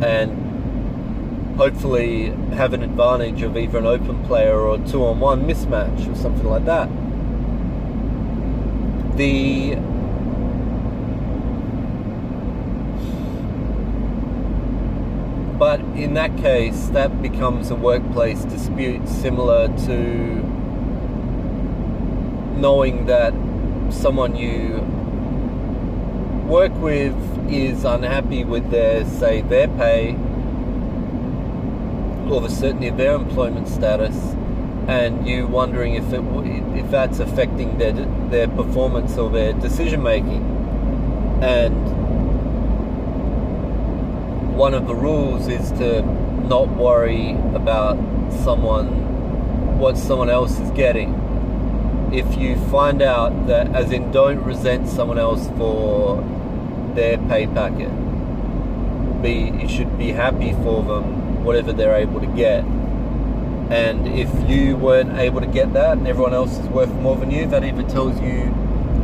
and 0.00 1.56
hopefully 1.56 2.26
have 2.54 2.72
an 2.72 2.82
advantage 2.82 3.42
of 3.42 3.56
either 3.56 3.78
an 3.78 3.86
open 3.86 4.24
player 4.24 4.60
or 4.60 4.76
a 4.76 4.78
two 4.86 5.04
on 5.04 5.18
one 5.18 5.42
mismatch 5.42 6.10
or 6.10 6.14
something 6.14 6.46
like 6.46 6.64
that. 6.64 6.88
The 9.16 9.74
But 15.58 15.80
in 15.94 16.14
that 16.14 16.34
case, 16.38 16.86
that 16.94 17.20
becomes 17.20 17.70
a 17.70 17.74
workplace 17.74 18.44
dispute 18.44 19.06
similar 19.06 19.66
to 19.84 20.42
knowing 22.56 23.04
that 23.06 23.34
someone 23.92 24.36
you 24.36 24.78
work 26.48 26.72
with 26.76 27.14
is 27.52 27.84
unhappy 27.84 28.44
with 28.44 28.70
their, 28.70 29.04
say, 29.04 29.42
their 29.42 29.68
pay 29.68 30.16
or 32.28 32.40
the 32.40 32.48
certainty 32.48 32.88
of 32.88 32.96
their 32.96 33.14
employment 33.14 33.68
status, 33.68 34.16
and 34.86 35.26
you 35.26 35.46
wondering 35.46 35.94
if 35.94 36.12
it 36.12 36.20
if 36.76 36.90
that's 36.90 37.18
affecting 37.18 37.78
their 37.78 37.92
their 38.30 38.48
performance 38.48 39.18
or 39.18 39.30
their 39.30 39.52
decision 39.54 40.02
making, 40.02 40.42
and 41.42 41.74
one 44.56 44.74
of 44.74 44.86
the 44.86 44.94
rules 44.94 45.48
is 45.48 45.70
to 45.72 46.02
not 46.46 46.68
worry 46.68 47.32
about 47.54 47.96
someone, 48.44 48.86
what 49.78 49.96
someone 49.96 50.30
else 50.30 50.58
is 50.60 50.70
getting. 50.72 51.19
If 52.12 52.36
you 52.36 52.56
find 52.70 53.02
out 53.02 53.46
that, 53.46 53.72
as 53.74 53.92
in, 53.92 54.10
don't 54.10 54.42
resent 54.42 54.88
someone 54.88 55.18
else 55.18 55.48
for 55.56 56.22
their 56.94 57.18
pay 57.18 57.46
packet. 57.46 57.90
Be 59.22 59.52
you 59.60 59.68
should 59.68 59.96
be 59.96 60.10
happy 60.10 60.52
for 60.54 60.82
them, 60.82 61.44
whatever 61.44 61.72
they're 61.72 61.94
able 61.94 62.20
to 62.20 62.26
get. 62.26 62.64
And 63.70 64.08
if 64.08 64.28
you 64.50 64.76
weren't 64.76 65.16
able 65.16 65.40
to 65.40 65.46
get 65.46 65.72
that, 65.74 65.98
and 65.98 66.08
everyone 66.08 66.34
else 66.34 66.58
is 66.58 66.66
worth 66.66 66.92
more 66.94 67.16
than 67.16 67.30
you, 67.30 67.46
that 67.46 67.62
either 67.62 67.84
tells 67.84 68.20
you 68.20 68.46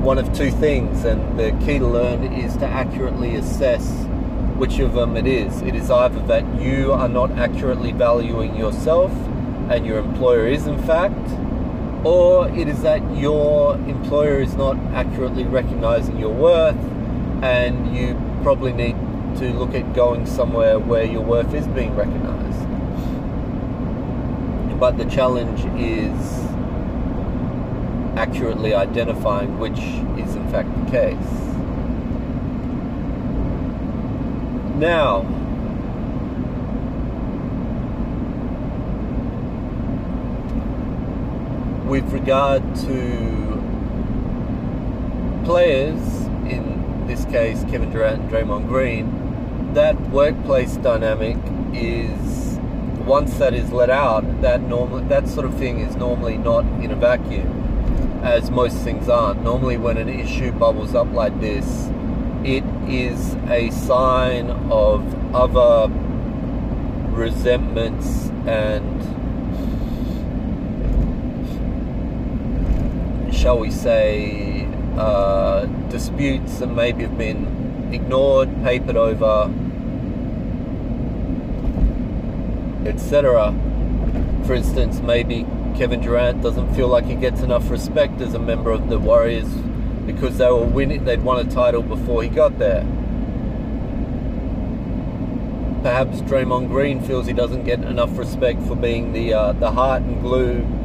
one 0.02 0.18
of 0.18 0.32
two 0.36 0.50
things. 0.50 1.04
And 1.04 1.38
the 1.38 1.52
key 1.64 1.78
to 1.78 1.86
learn 1.86 2.24
is 2.24 2.56
to 2.56 2.66
accurately 2.66 3.36
assess 3.36 3.88
which 4.56 4.80
of 4.80 4.94
them 4.94 5.16
it 5.16 5.28
is. 5.28 5.62
It 5.62 5.76
is 5.76 5.90
either 5.90 6.18
that 6.26 6.60
you 6.60 6.92
are 6.92 7.08
not 7.08 7.30
accurately 7.32 7.92
valuing 7.92 8.56
yourself 8.56 9.12
and 9.70 9.86
your 9.86 9.98
employer 9.98 10.48
is, 10.48 10.66
in 10.66 10.82
fact, 10.82 11.28
or 12.06 12.48
it 12.50 12.68
is 12.68 12.82
that 12.82 13.00
your 13.16 13.74
employer 13.88 14.40
is 14.40 14.54
not 14.54 14.76
accurately 14.94 15.42
recognizing 15.42 16.16
your 16.16 16.32
worth 16.32 16.76
and 17.42 17.96
you 17.96 18.14
probably 18.44 18.72
need 18.72 18.94
to 19.36 19.52
look 19.54 19.74
at 19.74 19.92
going 19.92 20.24
somewhere 20.24 20.78
where 20.78 21.02
your 21.02 21.20
worth 21.20 21.52
is 21.52 21.66
being 21.68 21.96
recognized. 21.96 22.62
But 24.78 24.98
the 24.98 25.04
challenge 25.06 25.64
is 25.80 26.44
accurately 28.16 28.72
identifying 28.72 29.58
which 29.58 29.80
is 29.80 30.36
in 30.36 30.48
fact 30.48 30.68
the 30.84 30.90
case. 30.92 31.32
Now, 34.76 35.22
with 41.86 42.12
regard 42.12 42.62
to 42.74 43.62
players, 45.44 46.00
in 46.50 47.06
this 47.06 47.24
case 47.26 47.62
Kevin 47.64 47.90
Durant 47.92 48.22
and 48.22 48.30
Draymond 48.30 48.66
Green, 48.66 49.72
that 49.74 49.98
workplace 50.10 50.76
dynamic 50.78 51.36
is 51.72 52.58
once 53.06 53.38
that 53.38 53.54
is 53.54 53.70
let 53.70 53.88
out, 53.88 54.42
that 54.42 54.60
normally 54.62 55.04
that 55.04 55.28
sort 55.28 55.46
of 55.46 55.54
thing 55.54 55.78
is 55.78 55.94
normally 55.94 56.36
not 56.36 56.64
in 56.82 56.90
a 56.90 56.96
vacuum, 56.96 58.20
as 58.24 58.50
most 58.50 58.76
things 58.78 59.08
aren't. 59.08 59.42
Normally, 59.44 59.76
when 59.76 59.96
an 59.96 60.08
issue 60.08 60.50
bubbles 60.50 60.94
up 60.94 61.12
like 61.12 61.40
this, 61.40 61.88
it 62.42 62.64
is 62.88 63.36
a 63.48 63.70
sign 63.70 64.50
of 64.70 65.34
other 65.34 65.92
resentments 67.12 68.30
and 68.46 69.15
shall 73.46 73.60
we 73.60 73.70
say 73.70 74.66
uh, 74.98 75.66
disputes 75.88 76.58
that 76.58 76.66
maybe 76.66 77.04
have 77.04 77.16
been 77.16 77.88
ignored, 77.92 78.48
papered 78.64 78.96
over, 78.96 79.48
etc. 82.84 83.54
For 84.46 84.54
instance, 84.54 84.98
maybe 84.98 85.46
Kevin 85.76 86.00
Durant 86.00 86.42
doesn't 86.42 86.74
feel 86.74 86.88
like 86.88 87.04
he 87.04 87.14
gets 87.14 87.40
enough 87.42 87.70
respect 87.70 88.20
as 88.20 88.34
a 88.34 88.40
member 88.40 88.72
of 88.72 88.88
the 88.88 88.98
Warriors 88.98 89.46
because 90.06 90.38
they 90.38 90.50
were 90.50 90.64
winning. 90.64 91.04
They'd 91.04 91.22
won 91.22 91.46
a 91.46 91.48
title 91.48 91.82
before 91.82 92.24
he 92.24 92.28
got 92.28 92.58
there. 92.58 92.82
Perhaps 95.84 96.22
Draymond 96.22 96.66
Green 96.66 97.00
feels 97.00 97.28
he 97.28 97.32
doesn't 97.32 97.62
get 97.62 97.78
enough 97.84 98.18
respect 98.18 98.60
for 98.62 98.74
being 98.74 99.12
the 99.12 99.34
uh, 99.34 99.52
the 99.52 99.70
heart 99.70 100.02
and 100.02 100.20
glue. 100.20 100.75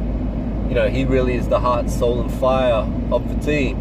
You 0.72 0.78
know, 0.78 0.88
he 0.88 1.04
really 1.04 1.34
is 1.34 1.48
the 1.48 1.60
heart, 1.60 1.90
soul, 1.90 2.22
and 2.22 2.32
fire 2.32 2.90
of 3.12 3.28
the 3.28 3.38
team, 3.44 3.76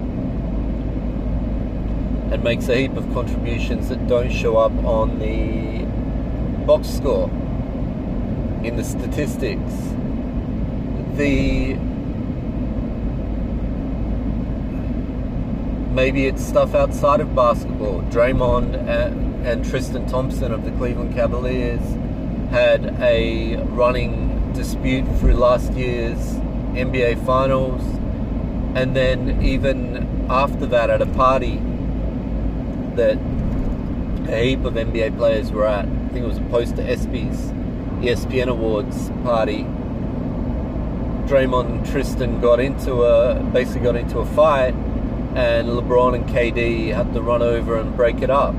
and 2.34 2.44
makes 2.44 2.68
a 2.68 2.76
heap 2.76 2.98
of 2.98 3.10
contributions 3.14 3.88
that 3.88 4.10
don't 4.10 4.30
show 4.30 4.58
up 4.58 4.74
on 4.84 5.18
the 5.18 5.86
box 6.66 6.90
score 6.90 7.30
in 8.66 8.76
the 8.76 8.84
statistics. 8.84 9.72
The 11.16 11.76
maybe 15.94 16.26
it's 16.28 16.46
stuff 16.46 16.76
outside 16.76 17.22
of 17.22 17.34
basketball. 17.34 18.02
Draymond 18.10 18.76
and, 18.86 19.48
and 19.48 19.64
Tristan 19.64 20.08
Thompson 20.08 20.52
of 20.52 20.66
the 20.66 20.72
Cleveland 20.72 21.16
Cavaliers 21.16 21.80
had 22.50 22.98
a 23.00 23.64
running 23.68 24.52
dispute 24.52 25.06
through 25.20 25.36
last 25.36 25.72
year's 25.72 26.41
NBA 26.74 27.26
Finals, 27.26 27.82
and 28.76 28.96
then 28.96 29.42
even 29.42 30.26
after 30.30 30.66
that, 30.68 30.90
at 30.90 31.02
a 31.02 31.06
party 31.08 31.62
that 32.96 33.18
a 34.28 34.44
heap 34.44 34.64
of 34.64 34.76
NBA 34.76 35.18
players 35.18 35.52
were 35.52 35.66
at, 35.66 35.86
I 35.86 36.08
think 36.10 36.24
it 36.24 36.28
was 36.28 36.38
a 36.38 36.44
post 36.44 36.78
to 36.78 36.84
ESPYS, 36.84 37.52
ESPN 38.02 38.48
Awards 38.48 39.10
party. 39.24 39.66
Draymond 41.28 41.66
and 41.66 41.86
Tristan 41.86 42.42
got 42.42 42.60
into 42.60 43.04
a 43.04 43.42
basically 43.54 43.82
got 43.82 43.96
into 43.96 44.20
a 44.20 44.26
fight 44.26 44.74
and 45.36 45.70
LeBron 45.70 46.16
and 46.16 46.26
KD 46.28 46.94
had 46.94 47.14
to 47.14 47.22
run 47.22 47.42
over 47.42 47.78
and 47.78 47.96
break 47.96 48.22
it 48.22 48.30
up. 48.30 48.54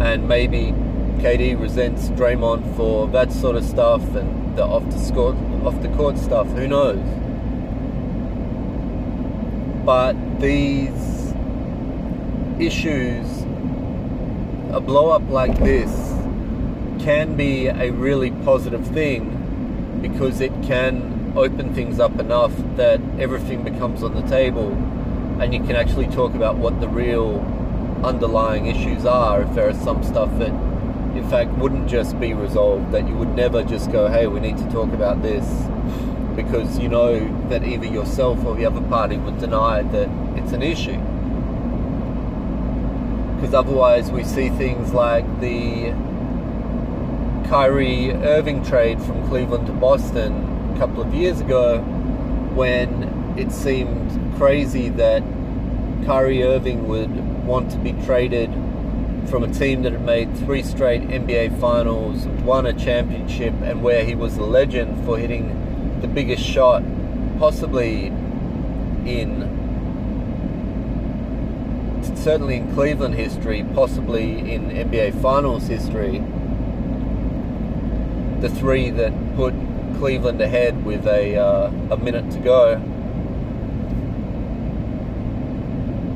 And 0.00 0.28
maybe 0.28 0.72
KD 1.22 1.60
resents 1.60 2.08
Draymond 2.10 2.76
for 2.76 3.08
that 3.08 3.32
sort 3.32 3.56
of 3.56 3.64
stuff 3.64 4.02
and 4.14 4.47
the 4.58 4.64
off 4.64 4.82
the 4.90 5.14
court, 5.14 5.36
off 5.64 5.80
the 5.82 5.88
court 5.90 6.18
stuff. 6.18 6.48
Who 6.48 6.66
knows? 6.66 6.98
But 9.86 10.14
these 10.40 11.32
issues, 12.58 13.42
a 14.72 14.80
blow 14.80 15.10
up 15.10 15.22
like 15.30 15.56
this, 15.58 15.92
can 17.00 17.36
be 17.36 17.68
a 17.68 17.90
really 17.92 18.32
positive 18.44 18.84
thing 18.88 20.00
because 20.02 20.40
it 20.40 20.52
can 20.64 21.32
open 21.36 21.72
things 21.72 22.00
up 22.00 22.18
enough 22.18 22.52
that 22.74 23.00
everything 23.20 23.62
becomes 23.62 24.02
on 24.02 24.14
the 24.16 24.28
table 24.28 24.72
and 25.40 25.54
you 25.54 25.60
can 25.60 25.76
actually 25.76 26.08
talk 26.08 26.34
about 26.34 26.56
what 26.56 26.80
the 26.80 26.88
real 26.88 27.38
underlying 28.04 28.66
issues 28.66 29.06
are 29.06 29.42
if 29.42 29.54
there 29.54 29.68
are 29.68 29.74
some 29.74 30.02
stuff 30.02 30.28
that 30.40 30.67
in 31.18 31.28
fact 31.28 31.50
wouldn't 31.58 31.88
just 31.88 32.18
be 32.18 32.32
resolved 32.32 32.92
that 32.92 33.06
you 33.06 33.14
would 33.14 33.34
never 33.34 33.62
just 33.62 33.92
go 33.92 34.08
hey 34.08 34.26
we 34.26 34.40
need 34.40 34.56
to 34.56 34.70
talk 34.70 34.92
about 34.92 35.20
this 35.22 35.44
because 36.38 36.78
you 36.78 36.88
know 36.88 37.18
that 37.48 37.64
either 37.64 37.84
yourself 37.84 38.44
or 38.44 38.54
the 38.54 38.64
other 38.64 38.80
party 38.82 39.16
would 39.16 39.40
deny 39.40 39.82
that 39.82 40.08
it's 40.36 40.52
an 40.52 40.62
issue. 40.62 40.96
Because 43.34 43.54
otherwise 43.54 44.12
we 44.12 44.22
see 44.22 44.48
things 44.50 44.92
like 44.92 45.24
the 45.40 45.90
Kyrie 47.48 48.12
Irving 48.12 48.64
trade 48.64 49.02
from 49.02 49.26
Cleveland 49.28 49.66
to 49.66 49.72
Boston 49.72 50.72
a 50.76 50.78
couple 50.78 51.02
of 51.02 51.12
years 51.12 51.40
ago 51.40 51.80
when 52.54 53.34
it 53.36 53.50
seemed 53.50 54.36
crazy 54.36 54.90
that 54.90 55.24
Kyrie 56.06 56.44
Irving 56.44 56.86
would 56.86 57.10
want 57.44 57.72
to 57.72 57.78
be 57.78 57.94
traded 58.04 58.48
from 59.28 59.44
a 59.44 59.52
team 59.52 59.82
that 59.82 59.92
had 59.92 60.04
made 60.04 60.36
three 60.38 60.62
straight 60.62 61.02
NBA 61.02 61.60
finals, 61.60 62.26
won 62.44 62.66
a 62.66 62.72
championship, 62.72 63.54
and 63.62 63.82
where 63.82 64.04
he 64.04 64.14
was 64.14 64.36
a 64.36 64.42
legend 64.42 65.04
for 65.04 65.18
hitting 65.18 66.00
the 66.00 66.08
biggest 66.08 66.42
shot 66.42 66.82
possibly 67.38 68.06
in 69.06 69.56
certainly 72.16 72.56
in 72.56 72.74
Cleveland 72.74 73.14
history, 73.14 73.64
possibly 73.74 74.52
in 74.52 74.70
NBA 74.70 75.20
finals 75.22 75.66
history 75.68 76.22
the 78.40 78.48
three 78.48 78.90
that 78.90 79.12
put 79.34 79.54
Cleveland 79.98 80.40
ahead 80.40 80.84
with 80.84 81.06
a 81.06 81.36
uh, 81.36 81.70
a 81.90 81.96
minute 81.96 82.30
to 82.30 82.38
go, 82.38 82.74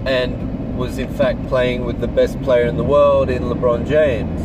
and 0.06 0.41
was 0.82 0.98
in 0.98 1.14
fact 1.14 1.46
playing 1.46 1.84
with 1.84 2.00
the 2.00 2.08
best 2.08 2.42
player 2.42 2.66
in 2.66 2.76
the 2.76 2.82
world 2.82 3.30
in 3.30 3.44
LeBron 3.44 3.86
James. 3.86 4.40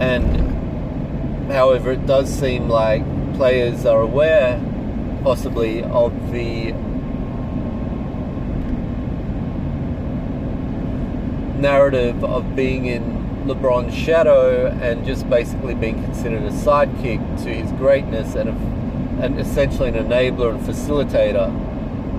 And 0.00 1.52
however, 1.52 1.92
it 1.92 2.06
does 2.06 2.32
seem 2.32 2.70
like 2.70 3.04
players 3.34 3.84
are 3.84 4.00
aware, 4.00 4.58
possibly, 5.24 5.82
of 5.82 6.32
the 6.32 6.72
narrative 11.60 12.24
of 12.24 12.56
being 12.56 12.86
in 12.86 13.02
LeBron's 13.44 13.94
shadow 13.94 14.68
and 14.80 15.04
just 15.04 15.28
basically 15.28 15.74
being 15.74 16.02
considered 16.02 16.44
a 16.44 16.50
sidekick 16.50 17.20
to 17.42 17.54
his 17.54 17.70
greatness 17.72 18.34
and, 18.36 18.48
a, 18.48 19.22
and 19.22 19.38
essentially 19.38 19.90
an 19.90 19.96
enabler 19.96 20.54
and 20.54 20.60
facilitator, 20.60 21.48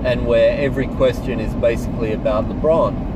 and 0.04 0.24
where 0.24 0.56
every 0.56 0.86
question 0.86 1.40
is 1.40 1.52
basically 1.54 2.12
about 2.12 2.48
LeBron. 2.48 3.07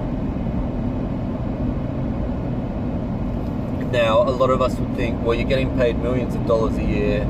Now, 3.93 4.23
a 4.23 4.33
lot 4.33 4.49
of 4.49 4.63
us 4.63 4.75
would 4.79 4.97
think, 4.97 5.23
well, 5.23 5.35
you're 5.35 5.47
getting 5.47 5.77
paid 5.77 5.99
millions 5.99 6.35
of 6.35 6.47
dollars 6.47 6.79
a 6.79 6.83
year, 6.83 7.27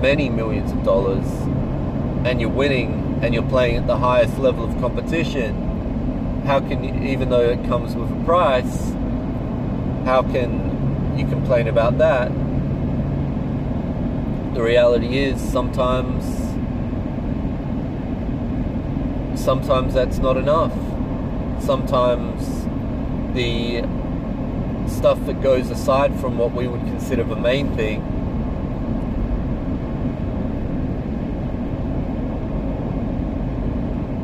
many 0.00 0.30
millions 0.30 0.72
of 0.72 0.82
dollars, 0.84 1.26
and 2.24 2.40
you're 2.40 2.48
winning 2.48 3.20
and 3.22 3.34
you're 3.34 3.42
playing 3.42 3.76
at 3.76 3.86
the 3.86 3.98
highest 3.98 4.38
level 4.38 4.64
of 4.64 4.74
competition. 4.80 6.42
How 6.46 6.60
can 6.60 6.82
you, 6.82 6.94
even 7.10 7.28
though 7.28 7.46
it 7.46 7.62
comes 7.66 7.94
with 7.94 8.10
a 8.10 8.24
price, 8.24 8.94
how 10.06 10.22
can 10.22 11.18
you 11.18 11.26
complain 11.26 11.68
about 11.68 11.98
that? 11.98 12.32
The 14.54 14.62
reality 14.62 15.18
is 15.18 15.42
sometimes 15.42 16.24
sometimes 19.38 19.92
that's 19.92 20.16
not 20.16 20.38
enough. 20.38 20.72
Sometimes 21.62 22.64
the 23.34 23.82
stuff 24.92 25.24
that 25.26 25.42
goes 25.42 25.70
aside 25.70 26.18
from 26.20 26.38
what 26.38 26.52
we 26.52 26.68
would 26.68 26.82
consider 26.82 27.24
the 27.24 27.36
main 27.36 27.74
thing 27.76 28.00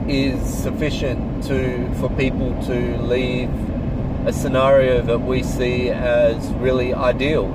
is 0.08 0.42
sufficient 0.42 1.44
to 1.44 1.92
for 1.94 2.08
people 2.10 2.50
to 2.64 2.96
leave 3.02 3.50
a 4.26 4.32
scenario 4.32 5.02
that 5.02 5.18
we 5.18 5.42
see 5.42 5.90
as 5.90 6.50
really 6.54 6.94
ideal. 6.94 7.46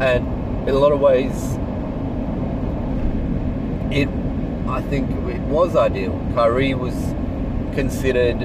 And 0.00 0.68
in 0.68 0.74
a 0.74 0.78
lot 0.78 0.92
of 0.92 1.00
ways, 1.00 1.32
it, 3.92 4.08
I 4.68 4.80
think 4.82 5.10
it 5.28 5.40
was 5.42 5.76
ideal. 5.76 6.12
Kyrie 6.34 6.74
was 6.74 6.94
considered 7.74 8.42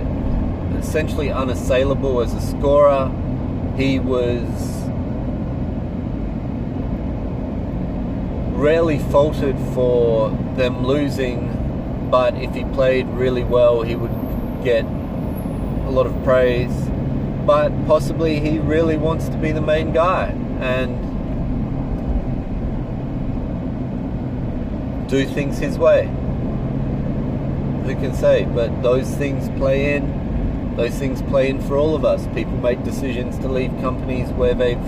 essentially 0.77 1.31
unassailable 1.31 2.21
as 2.21 2.33
a 2.33 2.41
scorer. 2.41 3.11
He 3.79 3.99
was 3.99 4.45
rarely 8.55 8.99
faulted 8.99 9.57
for 9.73 10.29
them 10.57 10.85
losing, 10.85 12.07
but 12.11 12.35
if 12.35 12.53
he 12.53 12.65
played 12.65 13.07
really 13.07 13.43
well, 13.43 13.81
he 13.81 13.95
would 13.95 14.11
get 14.63 14.83
a 14.83 15.89
lot 15.89 16.05
of 16.05 16.23
praise 16.23 16.89
but 17.49 17.71
possibly 17.87 18.39
he 18.39 18.59
really 18.59 18.95
wants 18.95 19.27
to 19.27 19.35
be 19.35 19.51
the 19.51 19.59
main 19.59 19.91
guy 19.91 20.27
and 20.59 20.95
do 25.09 25.25
things 25.25 25.57
his 25.57 25.75
way. 25.79 26.05
Who 27.85 27.95
can 27.95 28.13
say? 28.13 28.45
But 28.45 28.83
those 28.83 29.09
things 29.15 29.49
play 29.57 29.95
in. 29.95 30.28
Those 30.79 30.97
things 30.97 31.21
play 31.23 31.49
in 31.49 31.59
for 31.59 31.75
all 31.75 31.93
of 31.93 32.05
us. 32.05 32.25
People 32.27 32.55
make 32.55 32.85
decisions 32.85 33.37
to 33.39 33.49
leave 33.49 33.69
companies 33.81 34.29
where 34.29 34.53
they've 34.53 34.81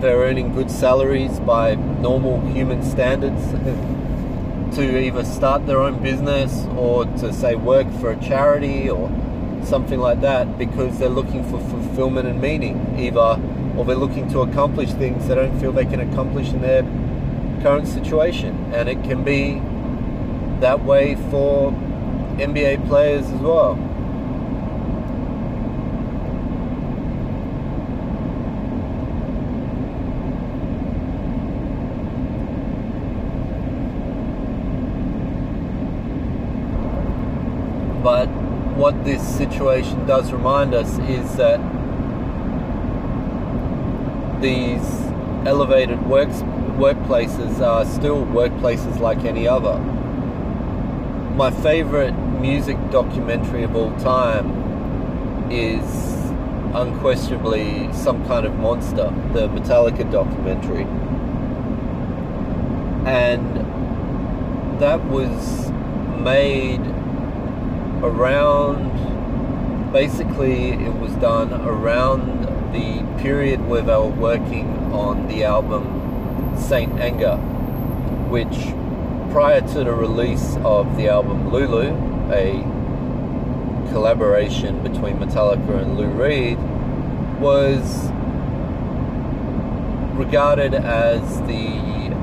they're 0.00 0.20
earning 0.20 0.54
good 0.54 0.70
salaries 0.70 1.38
by 1.40 1.74
normal 1.74 2.40
human 2.46 2.82
standards 2.82 3.44
to 4.76 4.98
either 4.98 5.22
start 5.22 5.66
their 5.66 5.80
own 5.80 6.02
business 6.02 6.64
or 6.78 7.04
to 7.04 7.30
say 7.30 7.56
work 7.56 7.92
for 8.00 8.12
a 8.12 8.16
charity 8.22 8.88
or 8.88 9.10
something 9.64 10.00
like 10.00 10.22
that 10.22 10.56
because 10.56 10.98
they're 10.98 11.10
looking 11.10 11.44
for 11.44 11.60
fulfillment 11.68 12.26
and 12.26 12.40
meaning, 12.40 12.96
either, 12.98 13.38
or 13.76 13.84
they're 13.84 13.96
looking 13.96 14.30
to 14.30 14.40
accomplish 14.40 14.90
things 14.92 15.28
they 15.28 15.34
don't 15.34 15.60
feel 15.60 15.72
they 15.72 15.84
can 15.84 16.00
accomplish 16.00 16.48
in 16.54 16.62
their 16.62 16.84
current 17.60 17.86
situation. 17.86 18.72
And 18.72 18.88
it 18.88 19.04
can 19.04 19.24
be 19.24 19.60
that 20.60 20.82
way 20.84 21.16
for 21.30 21.70
NBA 22.40 22.88
players 22.88 23.26
as 23.26 23.40
well. 23.42 23.78
But 38.02 38.28
what 38.78 39.04
this 39.04 39.20
situation 39.58 40.06
does 40.06 40.30
remind 40.30 40.72
us 40.72 40.98
is 41.10 41.34
that 41.34 41.58
these 44.40 44.88
elevated 45.48 46.00
works, 46.06 46.42
workplaces 46.78 47.58
are 47.60 47.84
still 47.84 48.24
workplaces 48.26 49.00
like 49.00 49.24
any 49.24 49.48
other. 49.48 49.76
My 51.34 51.50
favorite 51.50 52.12
music 52.40 52.76
documentary 52.92 53.64
of 53.64 53.74
all 53.74 53.90
time 53.98 55.50
is 55.50 55.82
unquestionably 56.72 57.92
Some 57.92 58.24
Kind 58.28 58.46
of 58.46 58.54
Monster, 58.54 59.12
the 59.32 59.48
Metallica 59.48 60.08
documentary. 60.08 60.84
And 63.08 64.80
that 64.80 65.04
was 65.06 65.72
made 66.20 66.86
around 68.04 68.87
basically 69.92 70.72
it 70.72 70.94
was 70.94 71.12
done 71.14 71.52
around 71.52 72.42
the 72.72 73.22
period 73.22 73.66
where 73.66 73.82
they 73.82 73.94
were 73.94 74.06
working 74.08 74.66
on 74.92 75.26
the 75.28 75.44
album 75.44 76.54
St. 76.58 76.92
Anger, 77.00 77.36
which 78.28 78.74
prior 79.32 79.60
to 79.60 79.84
the 79.84 79.92
release 79.92 80.56
of 80.64 80.96
the 80.96 81.08
album 81.08 81.50
Lulu, 81.50 81.88
a 82.32 82.62
collaboration 83.90 84.82
between 84.82 85.16
Metallica 85.16 85.82
and 85.82 85.96
Lou 85.96 86.08
Reed, 86.08 86.58
was 87.40 88.10
regarded 90.18 90.74
as 90.74 91.40
the 91.42 91.66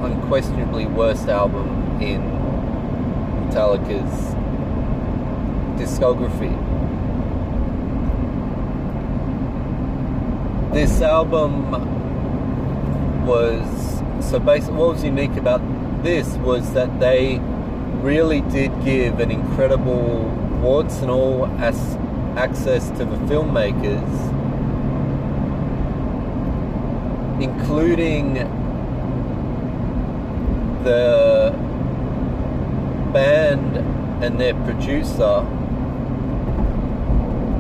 unquestionably 0.04 0.86
worst 0.86 1.28
album 1.28 2.00
in 2.02 2.22
Metallica's 3.50 4.36
discography. 5.80 6.65
This 10.76 11.00
album 11.00 11.72
was 13.26 14.02
so 14.20 14.40
basically 14.40 14.76
what 14.76 14.96
was 14.96 15.06
unique 15.06 15.38
about 15.38 15.62
this 16.04 16.28
was 16.40 16.74
that 16.74 17.00
they 17.00 17.40
really 18.02 18.42
did 18.42 18.72
give 18.84 19.22
an 19.22 19.32
incredible 19.32 20.26
warts 20.62 20.98
and 20.98 21.10
all 21.10 21.46
as 21.62 21.78
access 22.36 22.90
to 22.90 23.06
the 23.06 23.16
filmmakers 23.30 24.12
including 27.42 28.34
the 30.84 31.56
band 33.14 33.78
and 34.22 34.38
their 34.38 34.56
producer 34.66 35.40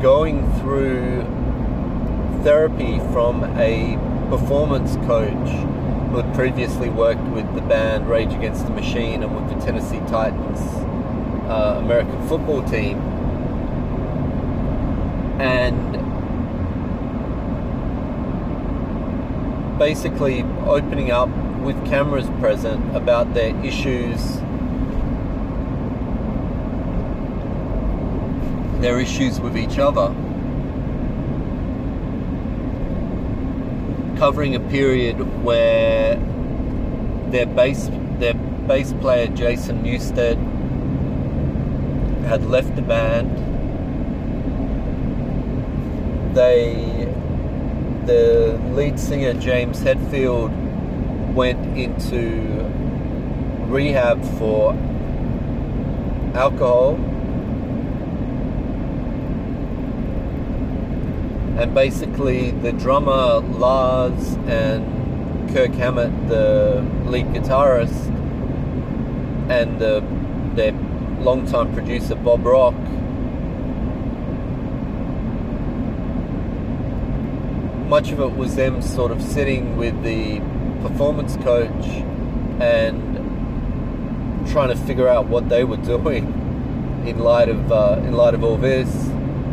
going 0.01 0.51
through 0.59 1.34
therapy 2.45 2.99
from 3.11 3.43
a 3.57 3.97
performance 4.29 4.97
coach 5.07 5.49
who 6.11 6.17
had 6.17 6.35
previously 6.35 6.89
worked 6.89 7.23
with 7.29 7.55
the 7.55 7.61
band 7.61 8.07
Rage 8.07 8.31
Against 8.33 8.67
the 8.67 8.71
Machine 8.71 9.23
and 9.23 9.35
with 9.35 9.49
the 9.49 9.65
Tennessee 9.65 9.97
Titans 10.07 10.59
uh, 11.49 11.79
American 11.79 12.27
football 12.27 12.61
team. 12.61 12.99
And 15.41 15.97
basically 19.79 20.43
opening 20.67 21.09
up 21.09 21.29
with 21.63 21.83
cameras 21.87 22.29
present 22.39 22.95
about 22.95 23.33
their 23.33 23.55
issues, 23.65 24.35
their 28.81 28.99
issues 28.99 29.41
with 29.41 29.57
each 29.57 29.79
other, 29.79 30.13
covering 34.17 34.55
a 34.55 34.59
period 34.59 35.43
where 35.43 36.15
their 37.29 37.45
bass 37.45 37.89
their 38.19 38.33
bass 38.33 38.93
player 38.93 39.27
Jason 39.27 39.83
Newsted 39.83 40.37
had 42.25 42.45
left 42.45 42.75
the 42.75 42.81
band. 42.81 43.31
They 46.35 47.11
the 48.05 48.59
lead 48.73 48.99
singer 48.99 49.33
James 49.33 49.79
Hetfield 49.79 50.51
went 51.33 51.77
into 51.77 52.65
rehab 53.67 54.23
for 54.37 54.73
alcohol 56.35 56.97
and 61.57 61.73
basically 61.73 62.51
the 62.51 62.71
drummer 62.73 63.39
Lars 63.57 64.33
and 64.47 65.49
Kirk 65.53 65.73
Hammett, 65.73 66.27
the 66.27 66.85
lead 67.05 67.27
guitarist, 67.27 68.07
and 69.49 69.79
the, 69.79 70.03
their 70.55 70.73
longtime 71.21 71.73
producer 71.73 72.15
Bob 72.15 72.45
Rock 72.45 72.75
much 77.87 78.11
of 78.11 78.19
it 78.19 78.35
was 78.35 78.55
them 78.55 78.81
sort 78.81 79.11
of 79.11 79.21
sitting 79.21 79.77
with 79.77 80.03
the 80.03 80.39
performance 80.81 81.35
coach 81.37 81.85
and 82.59 82.99
trying 84.49 84.69
to 84.69 84.75
figure 84.75 85.07
out 85.07 85.27
what 85.27 85.47
they 85.49 85.63
were 85.63 85.77
doing 85.93 86.25
in 87.05 87.19
light 87.19 87.47
of 87.47 87.71
uh, 87.71 88.01
in 88.03 88.13
light 88.13 88.33
of 88.33 88.43
all 88.43 88.57
this. 88.57 88.89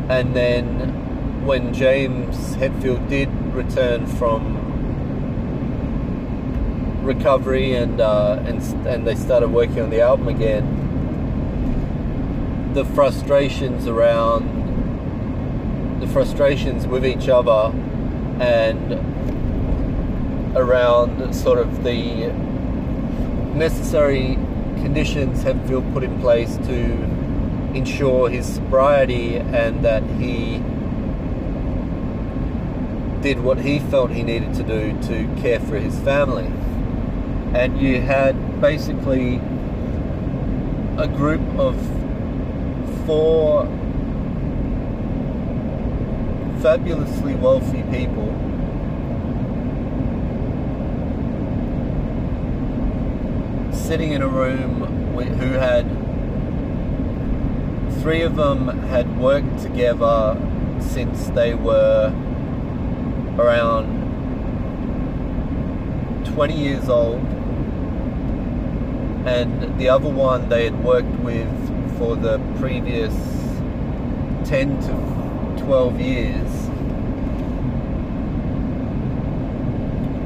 And 0.08 0.34
then 0.34 1.01
when 1.44 1.74
James 1.74 2.55
Hetfield 2.57 3.09
did 3.09 3.28
return 3.52 4.07
from 4.07 4.59
recovery 7.02 7.74
and 7.74 8.00
uh, 8.00 8.42
and 8.46 8.62
and 8.87 9.07
they 9.07 9.14
started 9.14 9.48
working 9.48 9.81
on 9.81 9.90
the 9.90 10.00
album 10.00 10.28
again, 10.28 10.64
the 12.74 12.85
frustrations 12.85 13.87
around 13.87 14.61
the 16.00 16.07
frustrations 16.09 16.87
with 16.87 17.05
each 17.05 17.28
other 17.28 17.72
and 18.40 18.92
around 20.57 21.35
sort 21.35 21.59
of 21.59 21.83
the 21.85 22.33
necessary 23.55 24.38
conditions 24.83 25.42
Hetfield 25.44 25.92
put 25.92 26.02
in 26.02 26.20
place 26.20 26.57
to 26.57 26.92
ensure 27.74 28.28
his 28.28 28.46
sobriety 28.46 29.37
and 29.37 29.85
that 29.85 30.02
he 30.20 30.62
did 33.22 33.40
what 33.40 33.58
he 33.58 33.78
felt 33.78 34.11
he 34.11 34.24
needed 34.24 34.52
to 34.52 34.64
do 34.64 35.00
to 35.02 35.40
care 35.40 35.61
for 35.61 35.78
his 35.78 35.96
family. 36.00 36.46
And 37.54 37.80
you 37.80 38.00
had 38.00 38.61
basically 38.61 39.37
a 40.98 41.06
group 41.06 41.40
of 41.56 41.76
four 43.06 43.66
fabulously 46.61 47.35
wealthy 47.37 47.82
people 47.90 48.26
sitting 53.72 54.12
in 54.12 54.22
a 54.22 54.28
room 54.28 54.85
who 55.38 55.52
had 55.52 55.85
three 58.00 58.22
of 58.22 58.37
them 58.37 58.66
had 58.88 59.18
worked 59.18 59.61
together 59.61 60.37
since 60.80 61.26
they 61.28 61.54
were 61.54 62.12
around 63.38 63.86
20 66.34 66.54
years 66.54 66.88
old 66.88 67.20
and 69.26 69.78
the 69.78 69.88
other 69.88 70.08
one 70.08 70.48
they 70.48 70.64
had 70.64 70.84
worked 70.84 71.18
with 71.20 71.48
for 71.98 72.16
the 72.16 72.38
previous 72.58 73.14
10 74.44 74.80
to 74.82 75.64
12 75.64 76.00
years 76.00 76.62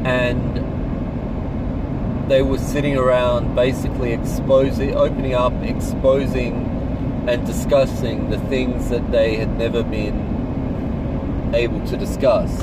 and 0.07 0.57
they 2.31 2.43
were 2.43 2.59
sitting 2.59 2.97
around 2.97 3.55
basically 3.55 4.13
exposing, 4.13 4.95
opening 4.95 5.35
up, 5.35 5.53
exposing, 5.63 6.55
and 7.29 7.45
discussing 7.47 8.31
the 8.31 8.39
things 8.49 8.89
that 8.89 9.11
they 9.11 9.37
had 9.37 9.57
never 9.59 9.83
been 9.83 11.53
able 11.55 11.85
to 11.87 11.97
discuss. 11.97 12.63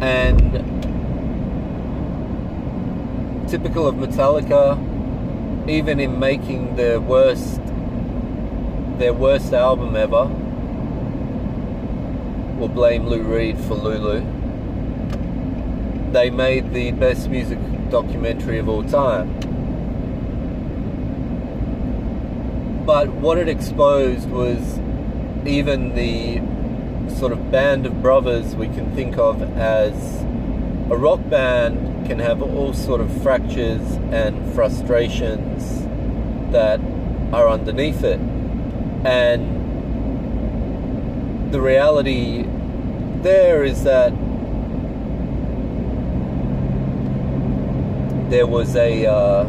And 0.00 0.46
typical 3.56 3.86
of 3.86 3.94
Metallica, 3.94 4.76
even 5.66 5.98
in 5.98 6.18
making 6.18 6.76
their 6.76 7.00
worst 7.00 7.58
their 8.98 9.14
worst 9.14 9.54
album 9.54 9.96
ever. 9.96 10.26
We'll 12.58 12.68
blame 12.68 13.06
Lou 13.06 13.22
Reed 13.22 13.56
for 13.56 13.74
Lulu. 13.74 14.20
They 16.12 16.28
made 16.28 16.74
the 16.74 16.90
best 16.92 17.30
music 17.30 17.58
documentary 17.88 18.58
of 18.58 18.68
all 18.68 18.84
time. 18.84 19.32
But 22.84 23.08
what 23.08 23.38
it 23.38 23.48
exposed 23.48 24.28
was 24.28 24.78
even 25.46 25.94
the 25.94 26.42
sort 27.14 27.32
of 27.32 27.50
band 27.50 27.86
of 27.86 28.02
brothers 28.02 28.54
we 28.54 28.66
can 28.66 28.94
think 28.94 29.16
of 29.16 29.40
as 29.56 30.22
a 30.90 30.96
rock 30.96 31.26
band 31.30 31.85
can 32.06 32.18
have 32.18 32.40
all 32.40 32.72
sort 32.72 33.00
of 33.00 33.22
fractures 33.22 33.82
and 34.12 34.54
frustrations 34.54 35.82
that 36.52 36.80
are 37.32 37.48
underneath 37.48 38.04
it. 38.04 38.20
And 39.04 39.56
the 41.52 41.60
reality 41.60 42.44
there 43.22 43.64
is 43.64 43.82
that 43.84 44.10
there 48.30 48.46
was 48.46 48.76
a 48.76 49.06
uh, 49.06 49.44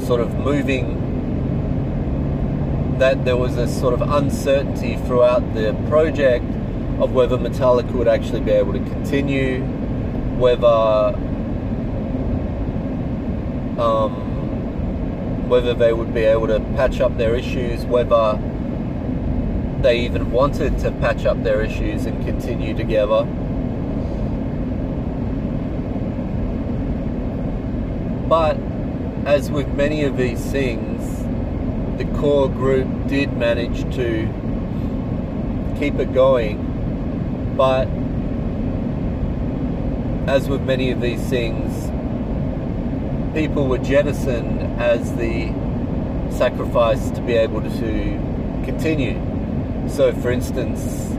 sort 0.00 0.20
of 0.20 0.34
moving 0.38 0.98
that 2.98 3.24
there 3.24 3.36
was 3.36 3.56
a 3.56 3.66
sort 3.66 3.94
of 3.94 4.02
uncertainty 4.02 4.96
throughout 5.06 5.54
the 5.54 5.74
project 5.88 6.44
of 7.00 7.12
whether 7.12 7.36
Metallica 7.36 7.90
would 7.92 8.06
actually 8.06 8.40
be 8.40 8.52
able 8.52 8.72
to 8.72 8.78
continue, 8.78 9.60
whether 10.38 11.16
um, 13.78 15.48
whether 15.48 15.74
they 15.74 15.92
would 15.92 16.14
be 16.14 16.22
able 16.24 16.46
to 16.46 16.60
patch 16.76 17.00
up 17.00 17.16
their 17.16 17.34
issues, 17.34 17.84
whether 17.84 18.38
they 19.82 20.00
even 20.00 20.30
wanted 20.30 20.78
to 20.78 20.90
patch 20.92 21.26
up 21.26 21.42
their 21.42 21.62
issues 21.62 22.06
and 22.06 22.24
continue 22.24 22.74
together. 22.74 23.24
But 28.28 28.56
as 29.26 29.50
with 29.50 29.68
many 29.74 30.04
of 30.04 30.16
these 30.16 30.40
things, 30.50 31.22
the 31.98 32.04
core 32.18 32.48
group 32.48 32.88
did 33.06 33.36
manage 33.36 33.82
to 33.96 34.26
keep 35.78 35.96
it 35.96 36.14
going. 36.14 37.54
But 37.56 37.88
as 40.28 40.48
with 40.48 40.62
many 40.62 40.90
of 40.90 41.00
these 41.00 41.20
things, 41.28 41.91
people 43.34 43.66
were 43.66 43.78
jettisoned 43.78 44.60
as 44.80 45.14
the 45.16 45.48
sacrifice 46.30 47.10
to 47.10 47.20
be 47.22 47.34
able 47.34 47.62
to 47.62 48.62
continue. 48.64 49.18
So, 49.88 50.12
for 50.12 50.30
instance, 50.30 51.10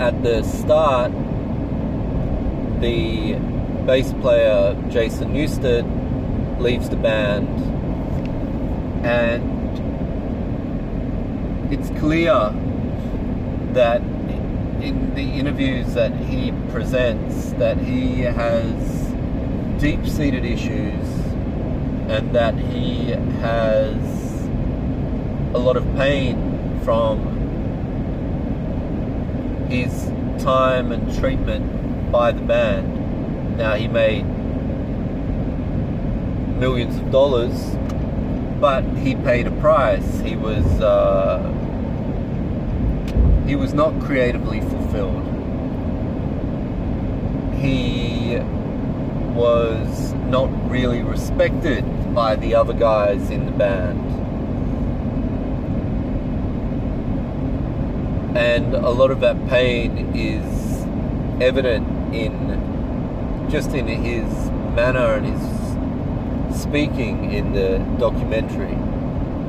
at 0.00 0.22
the 0.22 0.42
start, 0.42 1.12
the 2.80 3.34
bass 3.86 4.12
player 4.20 4.76
Jason 4.90 5.32
Newsted 5.32 5.84
leaves 6.60 6.88
the 6.88 6.96
band, 6.96 7.48
and 9.04 9.42
it's 11.72 11.90
clear 12.00 12.52
that 13.72 14.00
in 14.82 15.14
the 15.14 15.22
interviews 15.22 15.94
that 15.94 16.12
he 16.12 16.52
presents 16.70 17.52
that 17.52 17.78
he 17.78 18.20
has 18.20 19.05
deep-seated 19.78 20.44
issues 20.44 21.06
and 22.08 22.34
that 22.34 22.54
he 22.54 23.10
has 23.40 23.96
a 25.54 25.58
lot 25.58 25.76
of 25.76 25.84
pain 25.96 26.80
from 26.84 27.18
his 29.68 30.10
time 30.42 30.92
and 30.92 31.18
treatment 31.18 32.12
by 32.12 32.32
the 32.32 32.40
band. 32.40 33.58
Now 33.58 33.74
he 33.74 33.88
made 33.88 34.24
millions 36.58 36.96
of 36.96 37.10
dollars, 37.10 37.76
but 38.60 38.84
he 38.98 39.14
paid 39.14 39.46
a 39.46 39.50
price. 39.50 40.20
He 40.20 40.36
was 40.36 40.64
uh, 40.80 41.42
he 43.46 43.56
was 43.56 43.74
not 43.74 44.00
creatively 44.00 44.60
fulfilled. 44.60 45.24
He 47.56 48.38
was 49.36 50.14
not 50.30 50.48
really 50.70 51.02
respected 51.02 51.84
by 52.14 52.34
the 52.34 52.54
other 52.54 52.72
guys 52.72 53.30
in 53.30 53.44
the 53.44 53.52
band. 53.52 54.00
And 58.36 58.74
a 58.74 58.90
lot 58.90 59.10
of 59.10 59.20
that 59.20 59.48
pain 59.48 60.14
is 60.14 60.84
evident 61.40 62.14
in 62.14 63.46
just 63.50 63.70
in 63.72 63.86
his 63.86 64.50
manner 64.74 65.14
and 65.14 65.26
his 65.26 66.60
speaking 66.60 67.32
in 67.32 67.52
the 67.52 67.78
documentary. 67.98 68.76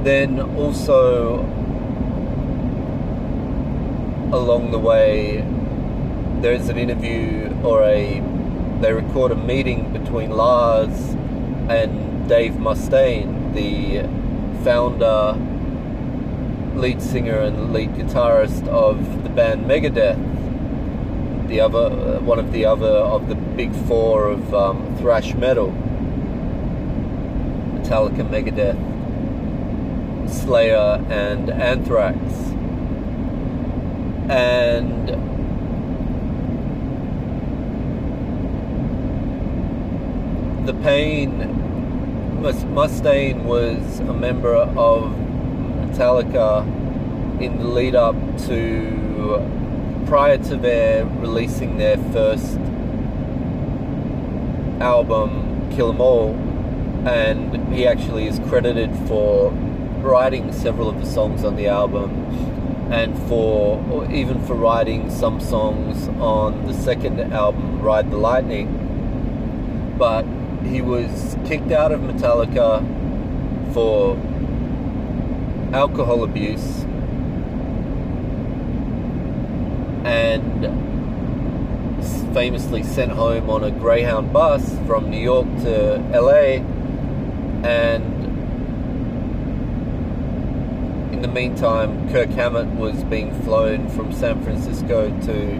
Then 0.04 0.40
also 0.58 1.40
along 4.32 4.72
the 4.72 4.80
way, 4.80 5.44
there's 6.42 6.70
an 6.70 6.78
interview 6.78 7.50
or 7.64 7.84
a 7.84 8.22
they 8.82 8.94
record 8.94 9.32
a 9.32 9.36
meeting 9.36 9.92
between 9.92 10.30
Lars 10.32 11.16
and 11.70 12.28
Dave 12.30 12.54
Mustaine, 12.54 13.54
the 13.54 14.04
founder, 14.64 15.36
lead 16.80 17.02
singer, 17.02 17.40
and 17.40 17.74
lead 17.74 17.90
guitarist 17.92 18.68
of 18.68 19.24
the 19.24 19.30
band 19.30 19.66
Megadeth. 19.66 20.18
The 21.48 21.62
other, 21.62 22.20
one 22.20 22.40
of 22.40 22.52
the 22.52 22.66
other 22.66 22.88
of 22.88 23.30
the 23.30 23.36
big 23.36 23.74
four 23.74 24.28
of 24.30 24.54
um, 24.54 24.96
thrash 24.98 25.34
metal: 25.34 25.72
Metallica, 27.74 28.30
Megadeth, 28.30 28.78
Slayer, 30.30 31.04
and 31.10 31.50
Anthrax 31.50 32.18
and 34.30 35.27
the 40.68 40.74
pain 40.84 41.32
Mustaine 42.42 43.46
was 43.46 44.02
a 44.02 44.14
member 44.14 44.54
of 44.54 45.04
Metallica 45.80 46.62
in 47.42 47.58
the 47.58 47.64
lead 47.64 47.96
up 47.96 48.16
to 48.48 50.04
prior 50.08 50.38
to 50.38 50.58
their 50.58 51.06
releasing 51.06 51.78
their 51.78 51.96
first 52.12 52.58
album 54.82 55.72
Kill 55.74 55.90
'Em 55.90 56.02
All 56.02 56.36
and 57.08 57.74
he 57.74 57.88
actually 57.88 58.28
is 58.28 58.38
credited 58.50 58.94
for 59.08 59.52
writing 60.02 60.52
several 60.52 60.90
of 60.90 61.00
the 61.00 61.06
songs 61.06 61.46
on 61.46 61.56
the 61.56 61.68
album 61.68 62.10
and 62.92 63.18
for 63.30 63.82
or 63.90 64.12
even 64.12 64.44
for 64.46 64.56
writing 64.56 65.10
some 65.10 65.40
songs 65.40 66.10
on 66.20 66.68
the 66.68 66.74
second 66.74 67.22
album, 67.32 67.82
Ride 67.82 68.12
the 68.12 68.18
Lightning. 68.18 68.68
But 69.98 70.26
he 70.66 70.82
was 70.82 71.38
kicked 71.46 71.72
out 71.72 71.92
of 71.92 72.02
Metallica 72.02 72.84
for 73.74 74.18
alcohol 75.74 76.24
abuse 76.24 76.84
and 80.06 80.66
famously 82.34 82.84
sent 82.84 83.12
home 83.12 83.50
on 83.50 83.64
a 83.64 83.72
Greyhound 83.72 84.32
bus 84.32 84.78
from 84.86 85.10
New 85.10 85.20
York 85.20 85.48
to 85.64 85.98
LA 86.14 86.64
and 87.68 88.18
in 91.18 91.24
the 91.24 91.28
meantime, 91.28 92.10
Kirk 92.12 92.30
Hammett 92.30 92.68
was 92.76 93.04
being 93.06 93.34
flown 93.42 93.90
from 93.90 94.14
San 94.14 94.44
Francisco 94.44 95.10
to 95.22 95.56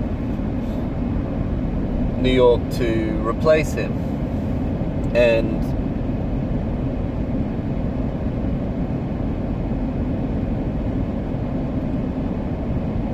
New 2.22 2.32
York 2.32 2.62
to 2.74 3.28
replace 3.28 3.74
him. 3.74 4.07
And 5.18 5.64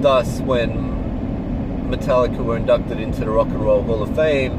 thus, 0.03 0.41
when 0.41 0.69
Metallica 1.89 2.43
were 2.43 2.57
inducted 2.57 2.99
into 2.99 3.21
the 3.21 3.29
Rock 3.29 3.47
and 3.47 3.61
Roll 3.61 3.83
Hall 3.83 4.03
of 4.03 4.13
Fame, 4.17 4.51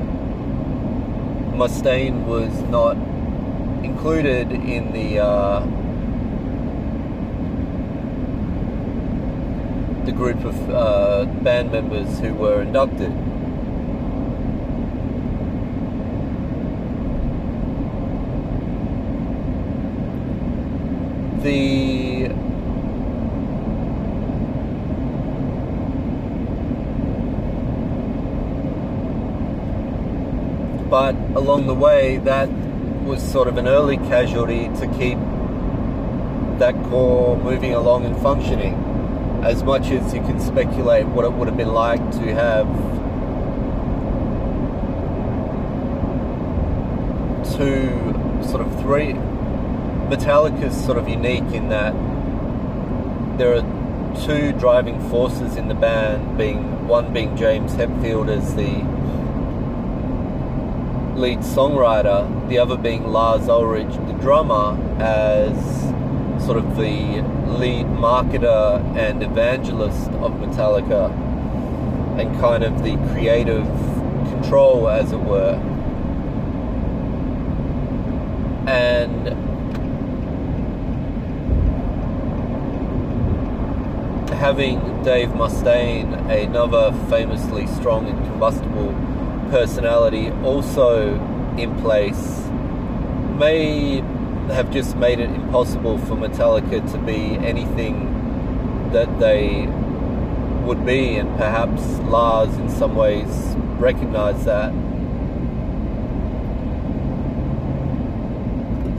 Mustaine 1.55 2.25
was 2.25 2.51
not 2.71 2.97
included 3.85 4.51
in 4.51 4.93
the 4.93 5.19
uh, 5.19 5.61
the 10.07 10.13
group 10.13 10.43
of 10.47 10.71
uh, 10.71 11.27
band 11.43 11.73
members 11.73 12.21
who 12.21 12.33
were 12.33 12.63
inducted. 12.63 13.13
The 21.45 22.29
but 30.89 31.15
along 31.37 31.67
the 31.67 31.75
way 31.75 32.17
that 32.17 32.49
was 33.05 33.23
sort 33.23 33.47
of 33.47 33.59
an 33.59 33.69
early 33.69 33.99
casualty 33.99 34.69
to 34.81 34.87
keep 34.97 35.19
that 36.59 36.75
core 36.85 37.37
moving 37.37 37.75
along 37.75 38.07
and 38.07 38.17
functioning 38.23 38.73
as 39.45 39.63
much 39.63 39.91
as 39.91 40.15
you 40.15 40.23
can 40.23 40.41
speculate 40.41 41.05
what 41.09 41.27
it 41.27 41.33
would 41.35 41.47
have 41.47 41.59
been 41.59 41.75
like 41.75 42.01
to 42.13 42.33
have 42.33 42.67
two, 47.55 47.91
sort 48.49 48.63
of 48.63 48.81
three. 48.81 49.15
Metallica's 50.09 50.85
sort 50.85 50.99
of 50.99 51.09
unique 51.09 51.53
in 51.53 51.69
that 51.69 51.93
there 53.39 53.55
are 53.55 53.63
two 54.25 54.53
driving 54.53 55.01
forces 55.11 55.57
in 55.57 55.69
the 55.69 55.75
band, 55.75 56.39
being 56.39 56.87
one 56.87 57.13
being 57.13 57.37
James 57.37 57.73
Hetfield 57.73 58.29
as 58.29 58.55
the 58.55 58.83
lead 61.19 61.39
songwriter, 61.41 62.49
the 62.49 62.59
other 62.59 62.77
being 62.77 63.13
Lars 63.13 63.49
Ulrich, 63.49 63.93
the 64.07 64.13
drummer, 64.21 64.79
as 65.01 65.83
sort 66.45 66.59
of 66.59 66.77
the 66.77 67.23
lead 67.59 67.87
marketer 67.87 68.81
and 68.97 69.23
evangelist 69.23 70.11
of 70.11 70.33
Metallica 70.33 71.11
and 72.19 72.39
kind 72.41 72.63
of 72.63 72.83
the 72.83 72.97
creative 73.13 73.67
control, 74.31 74.89
as 74.89 75.13
it 75.13 75.21
were. 75.21 75.61
and 78.67 79.29
having 84.45 85.03
Dave 85.03 85.31
Mustaine, 85.31 86.13
another 86.29 86.93
famously 87.09 87.67
strong 87.67 88.07
and 88.07 88.19
combustible 88.27 88.93
personality, 89.49 90.31
also 90.45 91.15
in 91.57 91.75
place, 91.81 92.47
may 93.39 94.03
have 94.53 94.71
just 94.71 94.97
made 94.99 95.19
it 95.19 95.31
impossible 95.31 95.97
for 95.97 96.15
Metallica 96.15 96.79
to 96.93 96.99
be 96.99 97.37
anything 97.37 98.91
that 98.93 99.19
they 99.19 99.67
would 100.67 100.85
be, 100.85 101.17
and 101.17 101.39
perhaps 101.39 101.81
Lars 102.01 102.55
in 102.59 102.69
some 102.69 102.95
ways 102.95 103.55
recognized 103.79 104.45
that. 104.45 104.75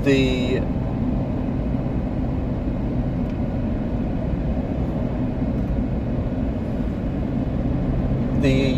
The 0.06 0.75
the 8.46 8.76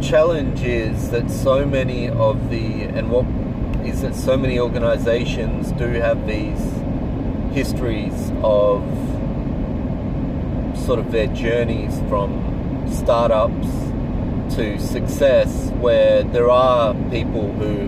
challenge 0.00 0.62
is 0.62 1.10
that 1.10 1.30
so 1.30 1.66
many 1.66 2.08
of 2.08 2.48
the 2.48 2.84
and 2.84 3.10
what 3.10 3.26
is 3.86 4.00
that 4.00 4.14
so 4.14 4.38
many 4.38 4.58
organizations 4.58 5.70
do 5.72 5.84
have 5.84 6.26
these 6.26 6.62
histories 7.52 8.32
of 8.42 8.82
sort 10.86 10.98
of 10.98 11.12
their 11.12 11.26
journeys 11.26 11.98
from 12.08 12.30
startups 12.90 13.68
to 14.56 14.78
success 14.78 15.68
where 15.72 16.22
there 16.22 16.48
are 16.48 16.94
people 17.10 17.52
who 17.52 17.86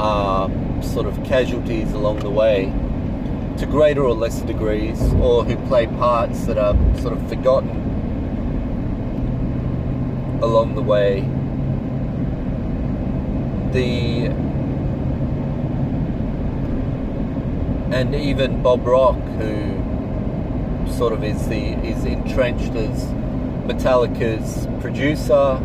are 0.00 0.50
sort 0.82 1.06
of 1.06 1.14
casualties 1.22 1.92
along 1.92 2.18
the 2.18 2.30
way 2.30 2.72
to 3.56 3.66
greater 3.66 4.02
or 4.02 4.14
lesser 4.14 4.44
degrees 4.46 5.00
or 5.14 5.44
who 5.44 5.54
play 5.68 5.86
parts 5.86 6.44
that 6.46 6.58
are 6.58 6.74
sort 6.98 7.12
of 7.12 7.28
forgotten 7.28 7.87
along 10.40 10.74
the 10.74 10.82
way 10.82 11.20
the 13.72 14.26
and 17.94 18.14
even 18.14 18.62
Bob 18.62 18.86
Rock 18.86 19.18
who 19.38 19.78
sort 20.90 21.12
of 21.12 21.22
is 21.24 21.48
the 21.48 21.72
is 21.86 22.04
entrenched 22.04 22.74
as 22.74 23.06
Metallica's 23.66 24.66
producer, 24.80 25.56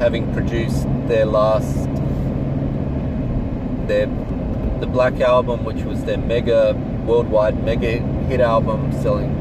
having 0.00 0.32
produced 0.32 0.86
their 1.08 1.26
last 1.26 1.88
their 3.86 4.06
the 4.80 4.86
Black 4.86 5.20
album, 5.20 5.64
which 5.64 5.82
was 5.82 6.04
their 6.04 6.18
mega 6.18 6.74
worldwide 7.06 7.62
mega 7.64 7.98
hit 8.28 8.40
album, 8.40 8.92
selling 9.02 9.35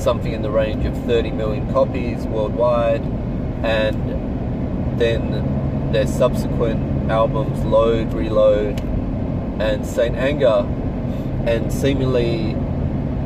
something 0.00 0.32
in 0.32 0.42
the 0.42 0.50
range 0.50 0.84
of 0.86 0.96
30 1.04 1.30
million 1.32 1.70
copies 1.72 2.24
worldwide, 2.26 3.02
and 3.62 4.98
then 5.00 5.92
their 5.92 6.06
subsequent 6.06 7.10
albums 7.10 7.62
Load, 7.64 8.12
Reload, 8.12 8.80
and 9.60 9.86
St. 9.86 10.16
Anger, 10.16 10.66
and 11.46 11.72
seemingly 11.72 12.54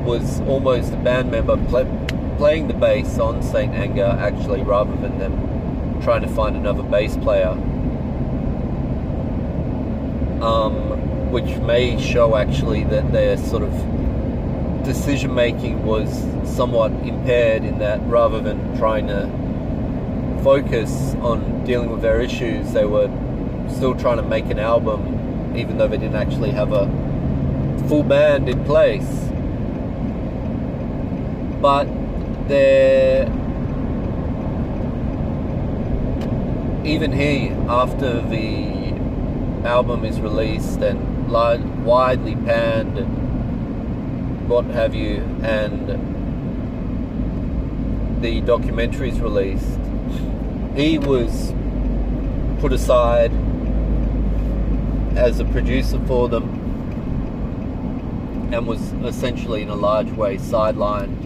was 0.04 0.40
almost 0.42 0.92
a 0.92 0.96
band 0.96 1.30
member 1.30 1.56
play, 1.68 1.86
playing 2.36 2.68
the 2.68 2.74
bass 2.74 3.18
on 3.18 3.42
St. 3.42 3.72
Anger 3.74 4.16
actually 4.18 4.62
rather 4.62 4.94
than 4.96 5.18
them 5.18 6.00
trying 6.02 6.22
to 6.22 6.28
find 6.28 6.56
another 6.56 6.82
bass 6.82 7.16
player. 7.16 7.50
Um, 10.42 11.30
which 11.30 11.56
may 11.62 12.00
show 12.00 12.36
actually 12.36 12.84
that 12.84 13.10
they're 13.10 13.38
sort 13.38 13.62
of 13.62 13.72
decision 14.84 15.34
making 15.34 15.84
was 15.84 16.08
somewhat 16.48 16.92
impaired 16.92 17.64
in 17.64 17.78
that 17.78 18.00
rather 18.02 18.40
than 18.40 18.76
trying 18.78 19.06
to 19.06 19.28
focus 20.42 21.14
on 21.16 21.64
dealing 21.64 21.90
with 21.90 22.02
their 22.02 22.20
issues, 22.20 22.72
they 22.72 22.84
were 22.84 23.08
still 23.74 23.94
trying 23.94 24.18
to 24.18 24.22
make 24.22 24.44
an 24.46 24.58
album 24.58 25.56
even 25.56 25.78
though 25.78 25.88
they 25.88 25.96
didn't 25.96 26.16
actually 26.16 26.50
have 26.50 26.72
a 26.72 26.86
full 27.88 28.02
band 28.02 28.48
in 28.48 28.64
place. 28.64 29.08
But 31.60 31.86
even 36.84 37.12
he 37.12 37.48
after 37.68 38.20
the 38.20 38.92
album 39.66 40.04
is 40.04 40.20
released 40.20 40.80
and 40.80 41.32
widely 41.84 42.36
panned 42.36 42.98
and 42.98 43.23
what 44.46 44.64
have 44.66 44.94
you 44.94 45.16
and 45.42 45.88
the 48.22 48.40
documentary 48.42 49.08
is 49.08 49.20
released 49.20 49.78
he 50.76 50.98
was 50.98 51.52
put 52.60 52.72
aside 52.72 53.32
as 55.16 55.38
a 55.38 55.44
producer 55.44 56.00
for 56.06 56.28
them 56.28 56.64
and 58.52 58.66
was 58.66 58.92
essentially 59.04 59.62
in 59.62 59.68
a 59.68 59.74
large 59.74 60.10
way 60.12 60.36
sidelined 60.36 61.20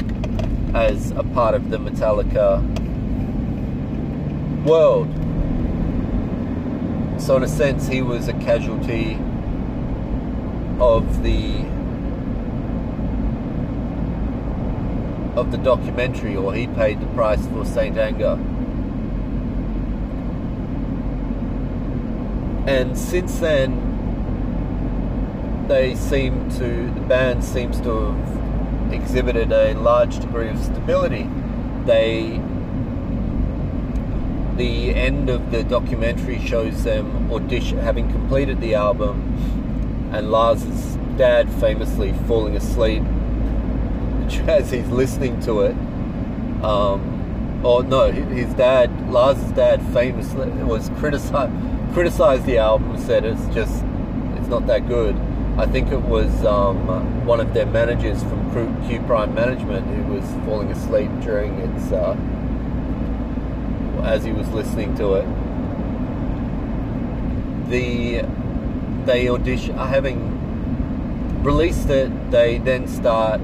as 0.75 1.11
a 1.13 1.23
part 1.23 1.55
of 1.55 1.71
the 1.71 1.79
Metallica 1.79 2.63
world. 4.65 5.09
So, 7.21 7.37
in 7.37 7.43
a 7.43 7.49
sense, 7.49 7.89
he 7.89 8.03
was 8.03 8.29
a 8.29 8.33
casualty 8.35 9.15
of 10.81 11.23
the 11.23 11.65
of 15.39 15.53
the 15.53 15.59
documentary, 15.59 16.35
or 16.37 16.53
he 16.53 16.67
paid 16.67 17.01
the 17.01 17.07
price 17.09 17.47
for 17.47 17.65
St. 17.65 17.97
Anger. 17.97 18.39
And 22.67 22.99
since 22.99 23.39
then, 23.39 23.85
they 25.69 25.95
seem 25.95 26.51
to 26.59 26.91
the 26.91 27.01
band 27.01 27.45
seems 27.45 27.81
to 27.83 28.13
have 28.13 28.93
exhibited 28.93 29.53
a 29.53 29.75
large 29.75 30.19
degree 30.19 30.49
of 30.49 30.59
stability. 30.59 31.29
They 31.85 32.41
the 34.57 34.93
end 34.93 35.31
of 35.31 35.53
the 35.53 35.63
documentary 35.63 36.41
shows 36.41 36.83
them 36.83 37.31
audition 37.33 37.79
having 37.79 38.11
completed 38.11 38.61
the 38.61 38.75
album 38.75 39.23
and 40.13 40.33
Lars's 40.33 40.97
dad 41.17 41.49
famously 41.55 42.13
falling 42.27 42.57
asleep 42.57 43.05
as 44.49 44.71
he's 44.71 44.89
listening 44.89 45.41
to 45.41 45.61
it. 45.61 45.77
Um, 46.63 47.61
or 47.65 47.83
no, 47.83 48.11
his 48.11 48.53
dad, 48.55 49.11
Lars's 49.11 49.51
dad, 49.53 49.83
famously 49.93 50.49
was 50.63 50.91
criticized 50.99 51.53
criticized 51.93 52.45
the 52.45 52.59
album, 52.59 52.97
said 52.99 53.25
it's 53.25 53.47
just 53.55 53.85
it's 54.37 54.49
not 54.49 54.67
that 54.67 54.87
good. 54.87 55.17
I 55.57 55.67
think 55.67 55.91
it 55.91 56.01
was 56.01 56.45
um, 56.45 57.27
one 57.27 57.41
of 57.41 57.53
their 57.55 57.67
managers 57.67 58.23
from 58.23 58.87
Q 58.87 59.01
Prime 59.01 59.35
Management 59.35 59.87
who 59.89 60.15
was 60.15 60.25
falling 60.45 60.71
asleep 60.71 61.11
during 61.21 61.59
its 61.59 61.91
uh, 61.91 62.17
as 64.05 64.25
he 64.25 64.33
was 64.33 64.49
listening 64.51 64.95
to 64.97 65.15
it. 65.15 65.27
The 67.71 68.23
they 69.05 69.29
audition 69.29 69.77
having 69.77 71.43
released 71.43 71.91
it. 71.91 72.31
They 72.31 72.59
then 72.59 72.87
start 72.87 73.41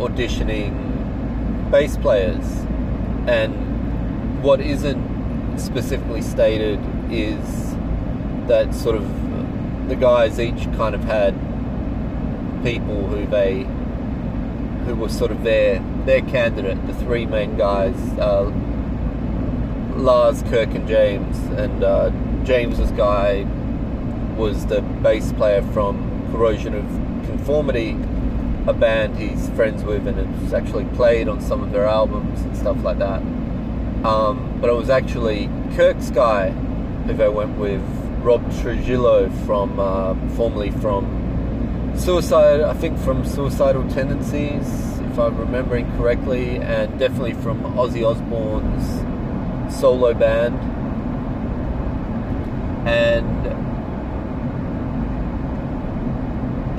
auditioning 0.00 1.70
bass 1.70 1.96
players, 1.96 2.44
and 3.26 4.42
what 4.42 4.60
isn't 4.60 5.58
specifically 5.58 6.22
stated 6.22 6.80
is 7.10 7.76
that 8.48 8.74
sort 8.74 8.96
of 8.96 9.88
the 9.88 9.96
guys 9.96 10.40
each 10.40 10.64
kind 10.76 10.94
of 10.94 11.04
had 11.04 11.34
people 12.62 13.06
who 13.06 13.26
they 13.26 13.66
who 14.84 14.94
were 14.94 15.08
sort 15.08 15.30
of 15.30 15.44
their 15.44 15.80
their 16.04 16.22
candidate, 16.22 16.84
the 16.86 16.94
three 16.94 17.26
main 17.26 17.56
guys, 17.56 17.96
uh, 18.18 18.50
Lars, 19.96 20.42
Kirk, 20.44 20.70
and 20.74 20.88
James. 20.88 21.36
And 21.58 21.84
uh, 21.84 22.10
James's 22.44 22.90
guy 22.92 23.46
was 24.36 24.66
the 24.66 24.80
bass 24.80 25.32
player 25.34 25.62
from 25.62 26.30
Corrosion 26.32 26.74
of 26.74 26.84
Conformity, 27.26 27.92
a 28.70 28.72
band 28.72 29.18
he's 29.18 29.48
friends 29.50 29.82
with 29.82 30.06
and 30.06 30.16
has 30.36 30.54
actually 30.54 30.84
played 30.96 31.28
on 31.28 31.40
some 31.40 31.62
of 31.62 31.72
their 31.72 31.86
albums 31.86 32.40
and 32.42 32.56
stuff 32.56 32.82
like 32.82 32.98
that. 32.98 33.20
Um, 34.04 34.58
but 34.60 34.70
it 34.70 34.74
was 34.74 34.88
actually 34.88 35.50
Kirk's 35.74 36.10
guy 36.10 36.50
who 36.50 37.12
they 37.14 37.28
went 37.28 37.58
with 37.58 37.82
Rob 38.22 38.42
Trujillo 38.60 39.28
from 39.44 39.78
uh, 39.80 40.14
formerly 40.36 40.70
from 40.70 41.18
Suicide, 41.96 42.60
I 42.60 42.72
think 42.74 42.98
from 43.00 43.26
Suicidal 43.26 43.86
Tendencies, 43.90 44.98
if 45.00 45.18
I'm 45.18 45.36
remembering 45.36 45.90
correctly, 45.96 46.56
and 46.58 46.98
definitely 46.98 47.34
from 47.34 47.62
Ozzy 47.76 48.06
Osbourne's 48.06 49.80
solo 49.80 50.14
band. 50.14 50.56
And 52.88 53.26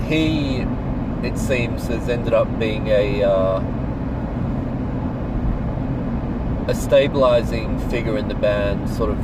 he, 0.08 0.66
it 1.24 1.38
seems, 1.38 1.88
has 1.88 2.10
ended 2.10 2.34
up 2.34 2.60
being 2.60 2.88
a 2.88 3.24
uh, 3.24 3.60
a 6.68 6.76
stabilizing 6.76 7.80
figure 7.90 8.18
in 8.18 8.28
the 8.28 8.36
band, 8.36 8.90
sort 8.90 9.10
of 9.10 9.18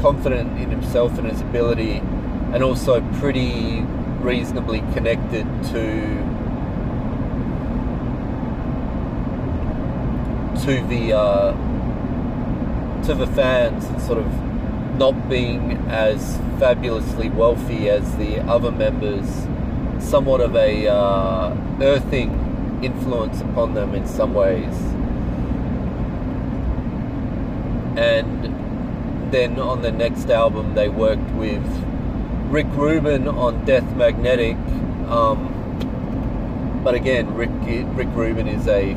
confident 0.00 0.58
in 0.58 0.70
himself 0.70 1.18
and 1.18 1.28
his 1.28 1.40
ability, 1.40 1.98
and 2.52 2.62
also 2.62 3.00
pretty 3.18 3.82
reasonably 4.20 4.80
connected 4.92 5.44
to 5.64 6.40
to 10.64 10.82
the 10.88 11.12
uh, 11.12 11.52
to 13.04 13.14
the 13.14 13.26
fans 13.28 13.84
and 13.86 14.00
sort 14.02 14.18
of 14.18 14.26
not 14.98 15.28
being 15.30 15.72
as 15.88 16.36
fabulously 16.58 17.30
wealthy 17.30 17.88
as 17.88 18.16
the 18.16 18.38
other 18.40 18.70
members, 18.70 19.46
somewhat 20.00 20.40
of 20.40 20.56
a 20.56 20.88
uh, 20.88 21.56
earthing 21.80 22.80
influence 22.82 23.40
upon 23.40 23.74
them 23.74 23.94
in 23.94 24.06
some 24.06 24.34
ways. 24.34 24.74
And 27.96 29.32
then 29.32 29.58
on 29.58 29.82
the 29.82 29.92
next 29.92 30.30
album, 30.30 30.74
they 30.74 30.88
worked 30.88 31.30
with 31.32 31.64
Rick 32.48 32.66
Rubin 32.70 33.28
on 33.28 33.64
Death 33.64 33.94
Magnetic. 33.94 34.56
Um, 35.08 35.56
but 36.82 36.94
again, 36.94 37.34
Rick 37.34 37.50
Rick 37.94 38.08
Rubin 38.14 38.48
is 38.48 38.66
a 38.66 38.96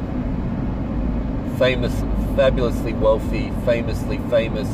famous, 1.58 1.93
fabulously 2.36 2.93
wealthy, 2.93 3.51
famously 3.66 4.18
famous 4.30 4.70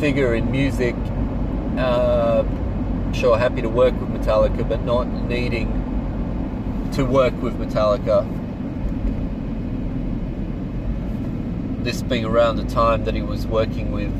figure 0.00 0.34
in 0.34 0.50
music. 0.50 0.96
Uh, 1.78 2.11
sure, 3.12 3.38
happy 3.38 3.62
to 3.62 3.68
work 3.68 3.94
with 4.00 4.08
Metallica, 4.08 4.68
but 4.68 4.82
not 4.82 5.04
needing 5.04 5.68
to 6.94 7.04
work 7.04 7.34
with 7.42 7.58
Metallica. 7.58 8.26
This 11.84 12.02
being 12.02 12.24
around 12.24 12.56
the 12.56 12.64
time 12.64 13.04
that 13.04 13.14
he 13.14 13.22
was 13.22 13.46
working 13.46 13.92
with 13.92 14.12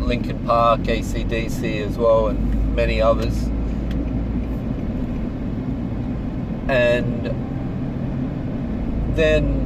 Linkin 0.00 0.44
Park, 0.44 0.80
ACDC 0.82 1.86
as 1.86 1.96
well, 1.96 2.28
and 2.28 2.74
many 2.74 3.00
others. 3.00 3.44
And 6.68 7.26
then 9.16 9.62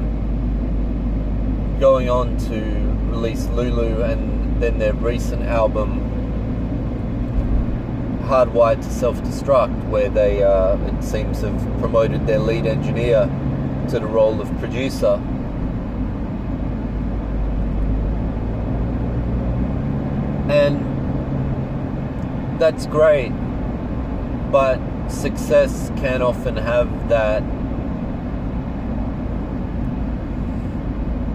going 1.78 2.08
on 2.08 2.36
to 2.38 2.60
release 3.10 3.46
Lulu 3.48 4.02
and 4.02 4.62
then 4.62 4.78
their 4.78 4.94
recent 4.94 5.42
album 5.42 6.05
Hardwired 8.26 8.82
to 8.82 8.90
Self 8.90 9.20
Destruct, 9.22 9.88
where 9.88 10.08
they, 10.08 10.42
uh, 10.42 10.76
it 10.76 11.02
seems, 11.02 11.40
have 11.42 11.60
promoted 11.78 12.26
their 12.26 12.38
lead 12.38 12.66
engineer 12.66 13.30
to 13.88 14.00
the 14.00 14.06
role 14.06 14.40
of 14.40 14.48
producer. 14.58 15.20
And 20.48 20.80
that's 22.60 22.86
great, 22.86 23.30
but 24.50 24.80
success 25.08 25.90
can 25.96 26.20
often 26.22 26.56
have 26.56 27.08
that 27.08 27.42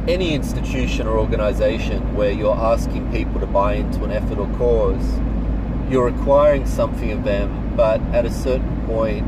any 0.07 0.33
institution 0.33 1.07
or 1.07 1.17
organization 1.17 2.15
where 2.15 2.31
you're 2.31 2.55
asking 2.55 3.09
people 3.11 3.39
to 3.39 3.45
buy 3.45 3.75
into 3.75 4.03
an 4.03 4.11
effort 4.11 4.37
or 4.37 4.47
cause, 4.57 5.19
you're 5.91 6.05
requiring 6.05 6.65
something 6.65 7.11
of 7.11 7.25
them, 7.25 7.73
but 7.75 7.99
at 8.13 8.25
a 8.25 8.31
certain 8.31 8.85
point, 8.85 9.27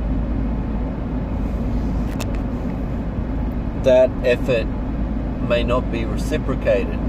that 3.84 4.10
effort 4.26 4.66
may 5.50 5.62
not 5.62 5.92
be 5.92 6.06
reciprocated. 6.06 7.00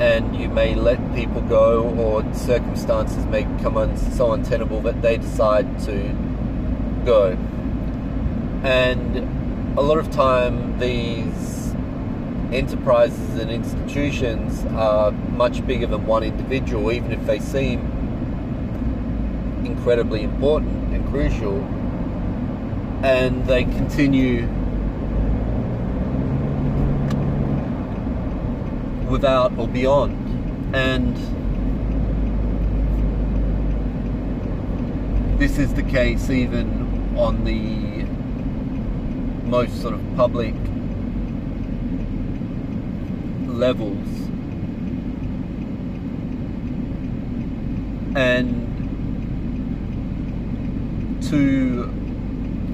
And 0.00 0.36
you 0.36 0.48
may 0.48 0.74
let 0.76 1.14
people 1.14 1.42
go, 1.42 1.82
or 1.82 2.22
circumstances 2.32 3.26
may 3.26 3.42
come 3.60 3.76
on 3.76 3.96
so 3.96 4.32
untenable 4.32 4.80
that 4.82 5.02
they 5.02 5.18
decide 5.18 5.80
to 5.80 6.16
go. 7.04 7.36
And 8.62 9.76
a 9.76 9.82
lot 9.82 9.98
of 9.98 10.10
time, 10.10 10.78
these 10.78 11.59
enterprises 12.52 13.38
and 13.38 13.50
institutions 13.50 14.64
are 14.72 15.12
much 15.12 15.64
bigger 15.66 15.86
than 15.86 16.06
one 16.06 16.22
individual, 16.22 16.90
even 16.90 17.12
if 17.12 17.24
they 17.26 17.38
seem 17.38 17.80
incredibly 19.64 20.22
important 20.22 20.92
and 20.92 21.08
crucial. 21.08 21.58
And 23.02 23.46
they 23.46 23.64
continue 23.64 24.46
without 29.08 29.56
or 29.58 29.68
beyond. 29.68 30.74
And 30.74 31.16
this 35.38 35.58
is 35.58 35.72
the 35.74 35.82
case 35.82 36.30
even 36.30 37.16
on 37.16 37.44
the 37.44 38.04
most 39.48 39.80
sort 39.80 39.94
of 39.94 40.00
public 40.16 40.54
levels. 43.60 44.08
And 48.16 48.66
to, 51.28 51.84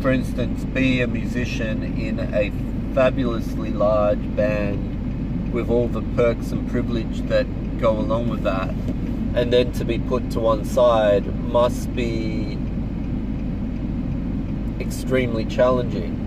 for 0.01 0.11
instance, 0.11 0.65
be 0.65 1.03
a 1.03 1.07
musician 1.07 1.83
in 1.99 2.21
a 2.21 2.51
fabulously 2.95 3.71
large 3.71 4.35
band 4.35 5.53
with 5.53 5.69
all 5.69 5.89
the 5.89 6.03
perks 6.15 6.53
and 6.53 6.71
privilege 6.71 7.21
that 7.29 7.47
go 7.79 7.99
along 7.99 8.29
with 8.29 8.43
that, 8.45 8.71
and 8.71 9.53
then 9.53 9.73
to 9.73 9.85
be 9.85 9.99
put 9.99 10.31
to 10.31 10.41
one 10.41 10.65
side 10.65 11.27
must 11.45 11.95
be 11.95 12.57
extremely 14.81 15.45
challenging. 15.45 16.23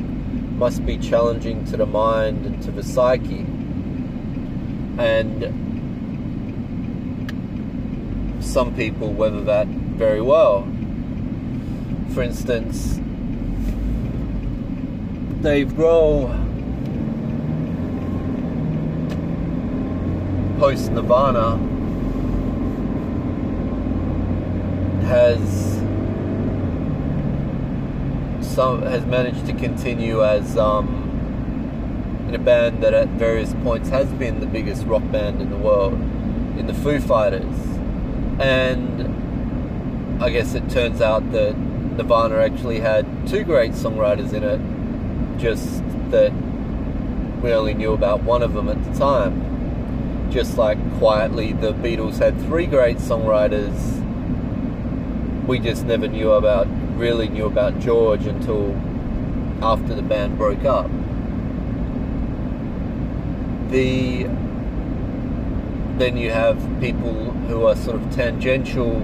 Must 0.60 0.86
be 0.86 0.97
challenging 0.97 1.66
to 1.66 1.78
the 1.78 1.86
mind 1.86 2.45
and 2.45 2.62
to 2.64 2.72
the 2.72 2.84
psyche 2.84 3.45
and 5.00 5.43
some 8.43 8.76
people 8.76 9.14
weather 9.14 9.41
that 9.41 9.66
very 9.68 10.22
well. 10.22 10.68
For 12.14 12.22
instance, 12.22 12.95
Dave 15.41 15.70
Grohl 15.70 16.28
post 20.60 20.91
Nirvana 20.91 21.56
has 25.08 25.39
some 28.54 28.82
has 28.82 29.06
managed 29.06 29.45
to 29.45 29.54
continue 29.54 30.26
as 30.26 30.58
um, 30.58 31.09
in 32.30 32.36
a 32.36 32.38
band 32.38 32.84
that 32.84 32.94
at 32.94 33.08
various 33.10 33.56
points 33.64 33.90
has 33.90 34.08
been 34.14 34.40
the 34.40 34.46
biggest 34.46 34.86
rock 34.86 35.02
band 35.12 35.42
in 35.42 35.50
the 35.50 35.58
world, 35.58 35.94
in 35.94 36.68
the 36.68 36.76
Foo 36.76 37.00
Fighters. 37.00 37.56
And 38.40 40.24
I 40.24 40.30
guess 40.30 40.54
it 40.54 40.70
turns 40.70 41.02
out 41.02 41.32
that 41.32 41.58
Nirvana 41.58 42.36
actually 42.36 42.82
had 42.82 43.28
two 43.28 43.44
great 43.44 43.72
songwriters 43.72 44.32
in 44.34 44.44
it, 44.44 45.40
just 45.40 45.82
that 46.12 46.32
we 47.42 47.52
only 47.52 47.74
knew 47.74 47.94
about 47.94 48.22
one 48.22 48.44
of 48.44 48.54
them 48.54 48.70
at 48.70 48.84
the 48.84 48.94
time. 48.94 50.30
Just 50.30 50.56
like 50.56 50.78
quietly, 51.00 51.54
the 51.54 51.74
Beatles 51.74 52.20
had 52.20 52.40
three 52.42 52.68
great 52.68 52.98
songwriters. 52.98 54.06
We 55.48 55.58
just 55.58 55.84
never 55.84 56.08
knew 56.08 56.34
about, 56.34 56.68
really 56.96 57.28
knew 57.28 57.46
about 57.46 57.80
George 57.80 58.28
until 58.28 58.76
after 59.64 59.96
the 59.96 60.04
band 60.04 60.38
broke 60.38 60.64
up 60.64 60.92
the 63.70 64.24
then 66.00 66.16
you 66.16 66.32
have 66.32 66.58
people 66.80 67.32
who 67.32 67.66
are 67.66 67.76
sort 67.76 68.02
of 68.02 68.16
tangential 68.16 69.02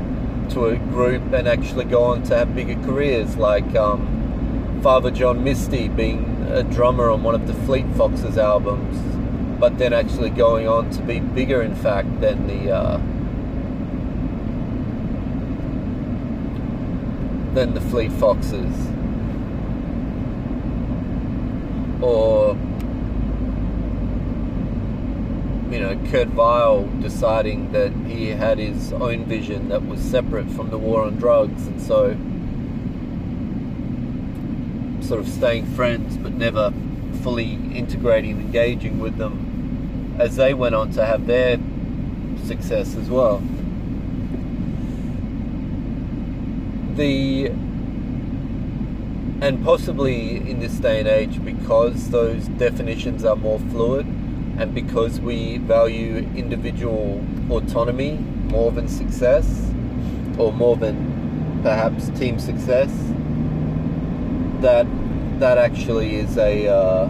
to 0.49 0.67
a 0.67 0.77
group 0.77 1.21
and 1.33 1.47
actually 1.47 1.83
go 1.83 2.03
on 2.03 2.23
to 2.23 2.35
have 2.35 2.55
bigger 2.55 2.75
careers, 2.85 3.35
like 3.35 3.75
um, 3.75 4.79
Father 4.81 5.11
John 5.11 5.43
Misty 5.43 5.89
being 5.89 6.47
a 6.49 6.63
drummer 6.63 7.09
on 7.09 7.21
one 7.21 7.35
of 7.35 7.47
the 7.47 7.53
Fleet 7.65 7.85
Foxes 7.95 8.37
albums, 8.37 8.97
but 9.59 9.77
then 9.77 9.91
actually 9.91 10.29
going 10.29 10.67
on 10.67 10.89
to 10.91 11.01
be 11.01 11.19
bigger, 11.19 11.61
in 11.61 11.75
fact, 11.75 12.21
than 12.21 12.47
the 12.47 12.71
uh, 12.71 12.97
than 17.53 17.73
the 17.73 17.81
Fleet 17.81 18.11
Foxes, 18.13 18.73
or 22.01 22.55
you 25.69 25.79
know, 25.79 25.95
Kurt 26.11 26.27
Vile 26.29 26.83
deciding 27.01 27.71
that 27.71 27.91
he 28.07 28.27
had 28.27 28.59
his 28.59 28.93
own 28.93 29.25
vision 29.25 29.69
that 29.69 29.85
was 29.85 29.99
separate 29.99 30.49
from 30.51 30.69
the 30.69 30.77
war 30.77 31.03
on 31.03 31.15
drugs, 31.15 31.67
and 31.67 31.81
so 31.81 32.15
sort 35.05 35.19
of 35.19 35.27
staying 35.27 35.65
friends 35.73 36.17
but 36.17 36.33
never 36.33 36.73
fully 37.21 37.53
integrating 37.75 38.31
and 38.31 38.41
engaging 38.41 38.99
with 38.99 39.17
them 39.17 40.15
as 40.19 40.35
they 40.35 40.53
went 40.53 40.73
on 40.73 40.91
to 40.91 41.05
have 41.05 41.27
their 41.27 41.57
success 42.43 42.95
as 42.95 43.09
well. 43.09 43.41
The 46.95 47.47
and 49.41 49.63
possibly 49.63 50.37
in 50.37 50.59
this 50.59 50.75
day 50.75 50.99
and 50.99 51.07
age 51.07 51.43
because 51.43 52.09
those 52.09 52.47
definitions 52.47 53.25
are 53.25 53.35
more 53.35 53.59
fluid 53.59 54.05
and 54.57 54.73
because 54.73 55.19
we 55.19 55.57
value 55.59 56.17
individual 56.35 57.23
autonomy 57.49 58.13
more 58.49 58.71
than 58.71 58.87
success 58.87 59.71
or 60.37 60.51
more 60.53 60.75
than 60.77 61.59
perhaps 61.61 62.09
team 62.19 62.39
success 62.39 62.89
that 64.61 64.85
that 65.39 65.57
actually 65.57 66.15
is 66.15 66.37
a 66.37 66.67
uh, 66.67 67.09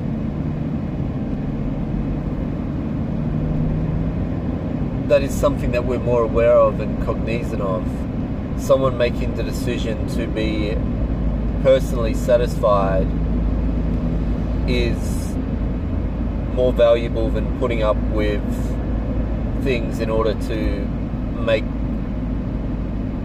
that 5.07 5.21
is 5.21 5.31
something 5.33 5.71
that 5.71 5.85
we're 5.85 5.99
more 5.99 6.23
aware 6.23 6.57
of 6.57 6.79
and 6.79 7.03
cognizant 7.05 7.61
of. 7.61 7.85
Someone 8.57 8.97
making 8.97 9.35
the 9.35 9.43
decision 9.43 10.07
to 10.15 10.25
be 10.25 10.75
personally 11.61 12.15
satisfied 12.15 13.07
is 14.67 14.97
more 16.55 16.71
valuable 16.71 17.29
than 17.29 17.59
putting 17.59 17.83
up 17.83 17.97
with 18.11 18.41
things 19.63 19.99
in 19.99 20.09
order 20.09 20.33
to 20.33 20.85
make 21.45 21.65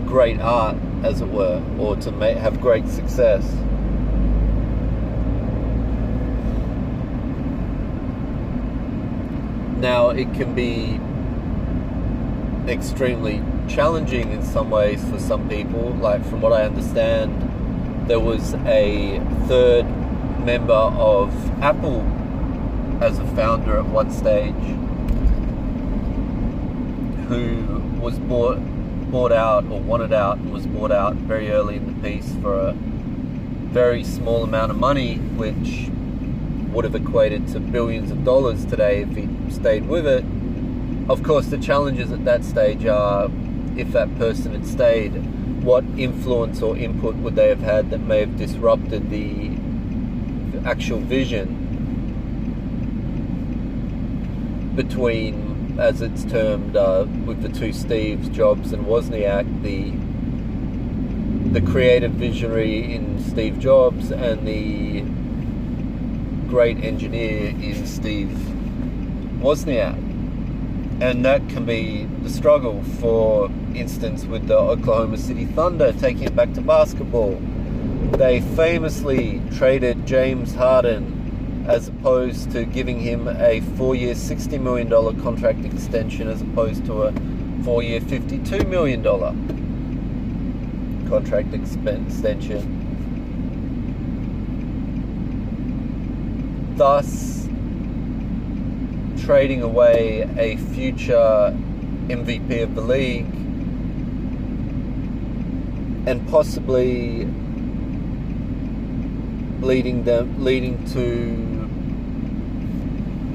great 0.05 0.41
art, 0.41 0.76
as 1.05 1.20
it 1.20 1.28
were, 1.28 1.62
or 1.78 1.95
to 1.97 2.11
make, 2.11 2.37
have 2.37 2.61
great 2.61 2.89
success. 2.89 3.45
Now, 9.78 10.11
it 10.11 10.35
can 10.35 10.55
be 10.55 11.01
extremely 12.70 13.43
challenging 13.68 14.33
in 14.33 14.43
some 14.43 14.70
ways 14.70 15.03
for 15.09 15.20
some 15.20 15.49
people. 15.49 15.91
Like, 16.01 16.24
from 16.26 16.41
what 16.41 16.53
I 16.53 16.64
understand, 16.64 18.09
there 18.09 18.20
was 18.20 18.55
a 18.66 19.20
third 19.47 19.85
member 20.45 20.72
of 20.74 21.33
Apple 21.62 22.05
as 23.01 23.18
a 23.18 23.26
founder 23.28 23.78
at 23.78 23.86
one 23.86 24.11
stage 24.11 24.55
who 27.28 27.78
was 27.98 28.18
bought 28.18 28.59
bought 29.11 29.32
out 29.32 29.64
or 29.64 29.80
wanted 29.80 30.12
out 30.12 30.36
and 30.36 30.53
was 30.53 30.66
bought 30.66 30.92
out 30.92 31.14
very 31.14 31.51
early 31.51 31.76
in 31.76 31.86
the 31.86 32.09
piece 32.09 32.32
for 32.36 32.55
a 32.55 32.72
very 32.72 34.05
small 34.05 34.44
amount 34.44 34.70
of 34.70 34.78
money, 34.78 35.16
which 35.36 35.88
would 36.72 36.84
have 36.84 36.94
equated 36.94 37.48
to 37.48 37.59
billions 37.59 38.11
of 38.11 38.24
dollars 38.24 38.64
today 38.64 39.03
if 39.03 39.16
he 39.16 39.28
stayed 39.51 39.86
with 39.88 40.07
it. 40.07 40.24
Of 41.11 41.24
course, 41.24 41.46
the 41.46 41.59
challenges 41.59 42.12
at 42.12 42.24
that 42.24 42.44
stage 42.44 42.86
are 42.86 43.28
if 43.76 43.90
that 43.92 44.16
person 44.16 44.53
had 44.53 44.66
stayed, 44.66 45.11
what 45.64 45.84
influence 45.96 46.62
or 46.62 46.76
input 46.76 47.16
would 47.16 47.34
they 47.34 47.48
have 47.48 47.62
had 47.62 47.90
that 47.90 48.01
may 48.01 48.20
have 48.20 48.36
disrupted 48.36 49.11
the 49.11 49.51
actual 50.68 51.01
vision 51.01 51.59
between, 54.83 55.78
as 55.78 56.01
it's 56.01 56.24
termed, 56.24 56.74
uh, 56.74 57.05
with 57.26 57.43
the 57.43 57.51
two 57.51 57.68
Steves, 57.68 58.33
Jobs 58.33 58.72
and 58.72 58.87
Wozniak, 58.87 59.45
the 59.62 59.93
the 61.53 61.61
creative 61.61 62.12
visionary 62.12 62.95
in 62.95 63.22
Steve 63.22 63.59
Jobs 63.59 64.12
and 64.12 64.47
the 64.47 65.01
great 66.49 66.83
engineer 66.83 67.49
in 67.49 67.87
Steve 67.87 68.28
Wozniak. 69.41 69.97
And 71.03 71.24
that 71.24 71.47
can 71.49 71.64
be 71.66 72.05
the 72.22 72.31
struggle 72.31 72.83
for 73.01 73.51
instance 73.74 74.24
with 74.24 74.47
the 74.47 74.57
Oklahoma 74.57 75.18
City 75.18 75.47
Thunder 75.47 75.93
taking 75.93 76.22
it 76.22 76.37
back 76.37 76.53
to 76.55 76.61
basketball. 76.61 77.35
They 78.12 78.41
famously 78.41 79.43
traded 79.57 80.07
James 80.07 80.55
Harden 80.55 81.19
as 81.66 81.88
opposed 81.88 82.50
to 82.52 82.64
giving 82.64 83.00
him 83.00 83.28
a 83.28 83.61
four 83.76 83.94
year, 83.94 84.14
$60 84.14 84.61
million 84.61 84.88
contract 85.22 85.64
extension 85.64 86.28
as 86.28 86.42
opposed 86.42 86.84
to 86.86 87.02
a 87.04 87.12
four 87.64 87.82
year, 87.82 88.00
$52 88.00 88.68
million 88.68 89.02
contract 91.08 91.52
extension. 91.52 92.86
Thus, 96.76 97.46
trading 99.24 99.62
away 99.62 100.28
a 100.38 100.56
future 100.72 101.54
MVP 102.08 102.62
of 102.62 102.74
the 102.74 102.80
league 102.80 103.26
and 106.06 106.26
possibly 106.30 107.28
leading 109.61 110.04
them 110.04 110.42
leading 110.42 110.84
to 110.86 111.68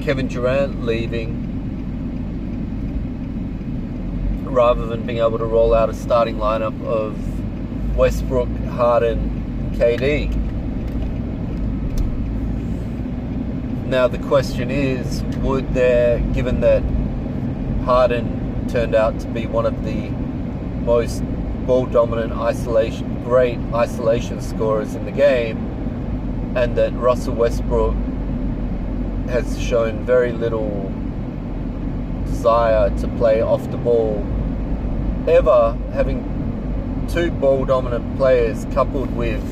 Kevin 0.04 0.28
Durant 0.28 0.84
leaving 0.84 1.46
rather 4.44 4.86
than 4.86 5.04
being 5.06 5.18
able 5.18 5.38
to 5.38 5.44
roll 5.44 5.74
out 5.74 5.90
a 5.90 5.94
starting 5.94 6.36
lineup 6.36 6.82
of 6.86 7.14
Westbrook, 7.96 8.48
Harden, 8.68 9.72
KD. 9.74 10.34
Now 13.86 14.08
the 14.08 14.18
question 14.18 14.70
is, 14.70 15.22
would 15.38 15.74
there, 15.74 16.20
given 16.32 16.60
that 16.60 16.82
Harden 17.84 18.68
turned 18.68 18.94
out 18.94 19.20
to 19.20 19.28
be 19.28 19.46
one 19.46 19.66
of 19.66 19.84
the 19.84 20.08
most 20.84 21.22
ball 21.66 21.86
dominant 21.86 22.32
isolation, 22.32 23.22
great 23.24 23.58
isolation 23.74 24.40
scorers 24.40 24.94
in 24.94 25.04
the 25.04 25.12
game, 25.12 25.75
and 26.56 26.74
that 26.74 26.90
Russell 26.94 27.34
Westbrook 27.34 27.94
has 29.28 29.60
shown 29.60 30.06
very 30.06 30.32
little 30.32 30.90
desire 32.24 32.88
to 32.98 33.08
play 33.08 33.42
off 33.42 33.70
the 33.70 33.76
ball 33.76 34.26
ever, 35.28 35.76
having 35.92 37.06
two 37.12 37.30
ball 37.30 37.66
dominant 37.66 38.16
players 38.16 38.64
coupled 38.72 39.14
with 39.14 39.42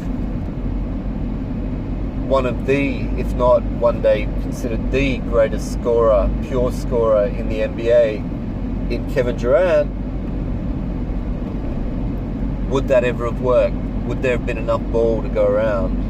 one 2.27 2.47
of 2.47 2.65
the, 2.65 3.01
if 3.21 3.35
not 3.35 3.63
one 3.63 4.01
day 4.01 4.25
considered 4.41 4.91
the 4.91 5.19
greatest 5.19 5.75
scorer, 5.75 6.31
pure 6.45 6.73
scorer 6.73 7.27
in 7.27 7.51
the 7.51 7.59
NBA 7.59 8.91
in 8.91 9.13
Kevin 9.13 9.37
Durant, 9.37 9.91
would 12.71 12.89
that 12.89 13.05
ever 13.05 13.27
have 13.27 13.43
worked? 13.43 13.77
Would 14.07 14.23
there 14.23 14.39
have 14.39 14.47
been 14.47 14.57
enough 14.57 14.83
ball 14.91 15.21
to 15.21 15.29
go 15.29 15.47
around? 15.47 16.04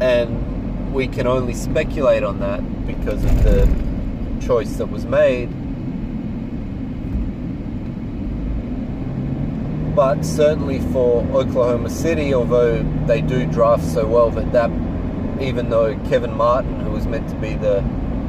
And 0.00 0.92
we 0.92 1.08
can 1.08 1.26
only 1.26 1.54
speculate 1.54 2.22
on 2.22 2.40
that 2.40 2.86
because 2.86 3.24
of 3.24 3.44
the 3.44 3.68
choice 4.46 4.76
that 4.76 4.86
was 4.86 5.04
made. 5.04 5.50
But 9.94 10.24
certainly 10.24 10.80
for 10.92 11.22
Oklahoma 11.32 11.88
City, 11.88 12.34
although 12.34 12.82
they 13.06 13.22
do 13.22 13.46
draft 13.46 13.84
so 13.84 14.06
well 14.06 14.30
that 14.30 14.52
that, 14.52 14.70
even 15.40 15.70
though 15.70 15.96
Kevin 16.08 16.34
Martin, 16.36 16.80
who 16.80 16.90
was 16.90 17.06
meant 17.06 17.28
to 17.30 17.36
be 17.36 17.54
the 17.54 17.82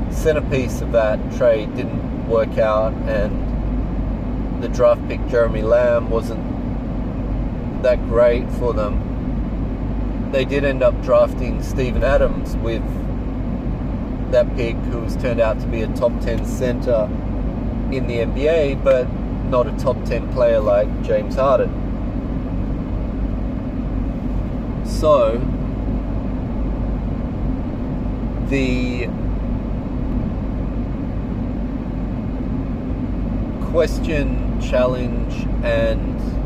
centerpiece 0.10 0.82
of 0.82 0.94
that 0.94 1.20
trade, 1.36 1.76
didn't 1.76 2.30
work 2.30 2.58
out, 2.58 2.94
and 3.08 4.64
the 4.64 4.70
draft 4.70 5.06
pick 5.08 5.26
Jeremy 5.28 5.62
Lamb 5.62 6.10
wasn't 6.10 6.42
that 7.84 8.00
great 8.08 8.50
for 8.54 8.74
them. 8.74 9.17
They 10.32 10.46
did 10.46 10.64
end 10.64 10.84
up 10.84 11.02
drafting 11.04 11.64
Steven 11.64 12.04
Adams 12.04 12.56
with 12.58 12.84
that 14.32 14.54
pick, 14.56 14.76
who 14.76 15.02
has 15.04 15.16
turned 15.16 15.40
out 15.40 15.60
to 15.62 15.68
be 15.68 15.82
a 15.82 15.88
top 15.94 16.12
10 16.22 16.46
center 16.46 17.10
in 17.92 18.08
the 18.08 18.18
NBA, 18.18 18.84
but 18.84 19.08
not 19.46 19.68
a 19.68 19.72
top 19.78 20.04
10 20.04 20.32
player 20.34 20.60
like 20.60 20.90
James 21.04 21.36
Harden. 21.36 21.72
So, 24.86 25.40
the 28.50 29.08
question, 33.72 34.60
challenge, 34.62 35.34
and 35.64 36.37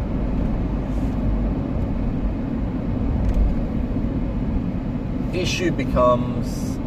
issue 5.33 5.71
becomes 5.71 6.77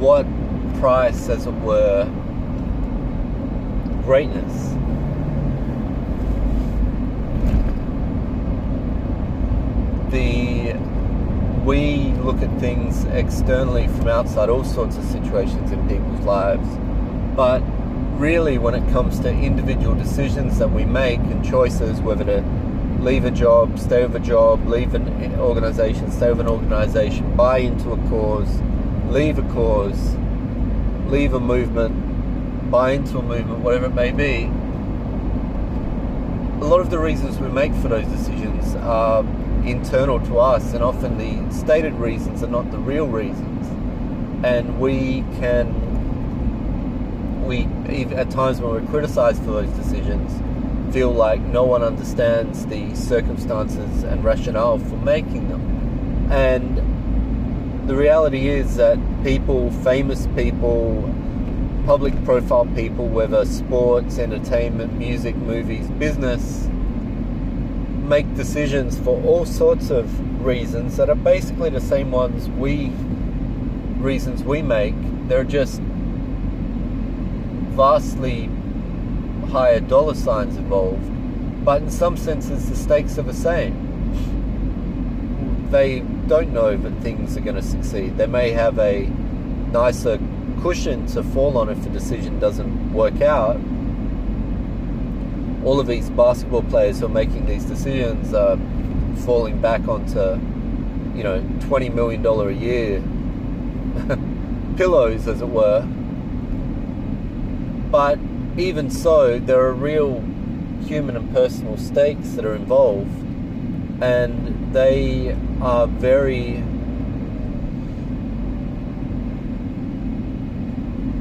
what 0.00 0.26
price, 0.78 1.28
as 1.28 1.46
it 1.46 1.54
were, 1.54 2.04
greatness. 4.04 4.70
The 10.10 10.74
we 11.64 12.12
look 12.22 12.42
at 12.42 12.60
things 12.60 13.04
externally 13.06 13.88
from 13.88 14.08
outside 14.08 14.50
all 14.50 14.64
sorts 14.64 14.98
of 14.98 15.04
situations 15.04 15.72
in 15.72 15.88
people's 15.88 16.20
lives, 16.20 16.68
but 17.34 17.62
really 18.18 18.58
when 18.58 18.74
it 18.74 18.90
comes 18.92 19.20
to 19.20 19.30
individual 19.30 19.94
decisions 19.94 20.58
that 20.58 20.68
we 20.68 20.84
make 20.84 21.18
and 21.18 21.44
choices, 21.44 22.00
whether 22.00 22.24
to 22.24 22.42
leave 23.00 23.24
a 23.24 23.30
job, 23.30 23.78
stay 23.78 24.04
with 24.06 24.14
a 24.16 24.20
job, 24.20 24.66
leave 24.66 24.94
an 24.94 25.34
organization, 25.38 26.10
stay 26.10 26.30
with 26.30 26.40
an 26.40 26.48
organization, 26.48 27.36
buy 27.36 27.58
into 27.58 27.92
a 27.92 27.96
cause, 28.08 28.60
leave 29.08 29.38
a 29.38 29.52
cause, 29.52 30.16
leave 31.06 31.34
a 31.34 31.40
movement, 31.40 32.70
buy 32.70 32.92
into 32.92 33.18
a 33.18 33.22
movement, 33.22 33.60
whatever 33.60 33.86
it 33.86 33.94
may 33.94 34.10
be, 34.10 34.50
a 36.60 36.66
lot 36.66 36.80
of 36.80 36.88
the 36.88 36.98
reasons 36.98 37.38
we 37.38 37.48
make 37.48 37.74
for 37.74 37.88
those 37.88 38.06
decisions 38.06 38.74
are 38.76 39.20
internal 39.66 40.18
to 40.20 40.38
us, 40.38 40.72
and 40.72 40.82
often 40.82 41.18
the 41.18 41.54
stated 41.54 41.92
reasons 41.94 42.42
are 42.42 42.48
not 42.48 42.70
the 42.70 42.78
real 42.78 43.06
reasons. 43.06 43.66
And 44.44 44.80
we 44.80 45.24
can, 45.38 45.74
at 47.86 48.30
times 48.30 48.60
when 48.60 48.72
we're 48.72 48.90
criticized 48.90 49.42
for 49.44 49.52
those 49.52 49.70
decisions, 49.70 50.32
feel 50.92 51.12
like 51.12 51.40
no 51.40 51.64
one 51.64 51.82
understands 51.82 52.66
the 52.66 52.94
circumstances 52.94 54.04
and 54.04 54.22
rationale 54.24 54.78
for 54.78 54.96
making 54.98 55.48
them. 55.48 56.28
And 56.30 57.88
the 57.88 57.96
reality 57.96 58.48
is 58.48 58.76
that 58.76 58.98
people, 59.22 59.70
famous 59.82 60.26
people, 60.28 61.12
public 61.84 62.24
profile 62.24 62.66
people, 62.74 63.08
whether 63.08 63.44
sports, 63.44 64.18
entertainment, 64.18 64.96
music, 64.98 65.36
movies, 65.36 65.86
business, 65.98 66.68
make 68.04 68.32
decisions 68.34 68.98
for 68.98 69.22
all 69.24 69.44
sorts 69.44 69.90
of 69.90 70.44
reasons 70.44 70.96
that 70.96 71.08
are 71.10 71.14
basically 71.14 71.70
the 71.70 71.80
same 71.80 72.10
ones 72.10 72.48
we 72.50 72.92
reasons 73.98 74.42
we 74.44 74.62
make. 74.62 74.94
They're 75.28 75.44
just 75.44 75.80
vastly 77.74 78.48
higher 79.50 79.80
dollar 79.80 80.14
signs 80.14 80.56
involved, 80.56 81.04
but 81.64 81.82
in 81.82 81.90
some 81.90 82.16
senses 82.16 82.68
the 82.68 82.76
stakes 82.76 83.18
are 83.18 83.22
the 83.22 83.34
same. 83.34 83.74
They 85.70 86.00
don't 86.28 86.52
know 86.52 86.76
that 86.76 87.02
things 87.02 87.36
are 87.36 87.40
going 87.40 87.56
to 87.56 87.62
succeed. 87.62 88.16
They 88.16 88.26
may 88.26 88.50
have 88.50 88.78
a 88.78 89.06
nicer 89.72 90.18
cushion 90.62 91.06
to 91.06 91.22
fall 91.22 91.58
on 91.58 91.68
if 91.68 91.82
the 91.82 91.90
decision 91.90 92.38
doesn't 92.38 92.92
work 92.92 93.20
out. 93.20 93.56
All 95.64 95.80
of 95.80 95.86
these 95.86 96.10
basketball 96.10 96.62
players 96.62 97.00
who 97.00 97.06
are 97.06 97.08
making 97.08 97.46
these 97.46 97.64
decisions 97.64 98.32
are 98.32 98.56
falling 99.24 99.60
back 99.60 99.88
onto, 99.88 100.38
you 101.16 101.22
know, 101.24 101.40
$20 101.60 101.92
million 101.92 102.24
a 102.24 102.50
year 102.50 103.02
pillows, 104.76 105.26
as 105.26 105.40
it 105.40 105.48
were. 105.48 105.86
But 107.94 108.18
even 108.56 108.90
so, 108.90 109.38
there 109.38 109.60
are 109.60 109.72
real 109.72 110.20
human 110.84 111.14
and 111.16 111.32
personal 111.32 111.76
stakes 111.76 112.30
that 112.30 112.44
are 112.44 112.56
involved, 112.56 113.08
and 114.02 114.74
they 114.74 115.36
are 115.60 115.86
very, 115.86 116.64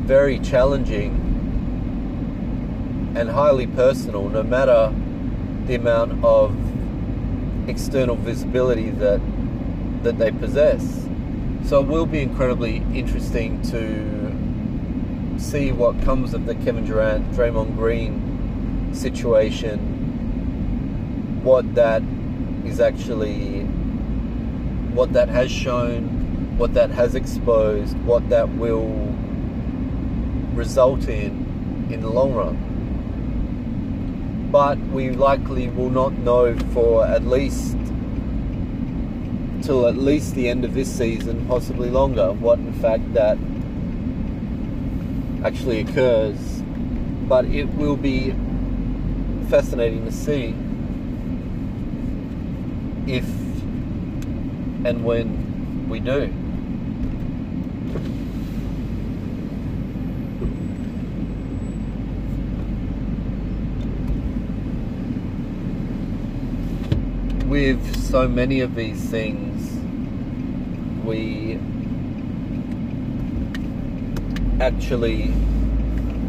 very 0.08 0.40
challenging 0.40 1.12
and 3.16 3.30
highly 3.30 3.68
personal, 3.68 4.30
no 4.30 4.42
matter 4.42 4.92
the 5.68 5.76
amount 5.76 6.26
of 6.26 6.58
external 7.70 8.16
visibility 8.16 8.90
that 8.90 9.22
that 10.02 10.18
they 10.18 10.32
possess. 10.32 11.08
So 11.66 11.82
it 11.82 11.86
will 11.86 12.08
be 12.08 12.22
incredibly 12.22 12.78
interesting 12.96 13.62
to 13.70 14.23
see 15.38 15.72
what 15.72 16.02
comes 16.04 16.34
of 16.34 16.46
the 16.46 16.56
Kevin 16.56 16.86
Durant, 16.86 17.32
Draymond 17.34 17.76
Green 17.76 18.94
situation, 18.94 19.80
what 21.44 21.76
that 21.76 22.02
is 22.66 22.80
actually, 22.80 23.64
what 24.94 25.14
that 25.14 25.30
has 25.30 25.52
shown, 25.52 26.58
what 26.58 26.74
that 26.74 26.92
has 26.92 27.16
exposed, 27.16 27.98
what 28.00 28.30
that 28.30 28.50
will 28.50 29.14
result 30.54 31.08
in 31.08 31.88
in 31.92 32.02
the 32.02 32.10
long 32.10 32.34
run. 32.34 32.58
But 34.52 34.78
we 34.78 35.10
likely 35.10 35.68
will 35.68 35.90
not 35.90 36.14
know 36.14 36.56
for 36.74 37.06
at 37.06 37.26
least 37.26 37.76
till 39.64 39.88
at 39.88 39.98
least 39.98 40.36
the 40.36 40.50
end 40.50 40.66
of 40.66 40.74
this 40.74 40.92
season, 40.94 41.48
possibly 41.48 41.90
longer, 41.90 42.34
what 42.34 42.60
in 42.60 42.74
fact 42.74 43.14
that 43.14 43.38
actually 45.44 45.82
occurs, 45.82 46.62
but 47.28 47.46
it 47.46 47.66
will 47.76 47.98
be 47.98 48.32
fascinating 49.50 50.06
to 50.06 50.12
see 50.12 50.56
if 53.08 53.26
and 54.86 55.04
when 55.04 55.90
we 55.90 56.00
do. 56.00 56.34
With 67.48 67.96
so 68.02 68.28
many 68.28 68.62
of 68.62 68.76
these 68.76 69.02
things, 69.10 69.78
we 71.06 71.60
actually 74.60 75.34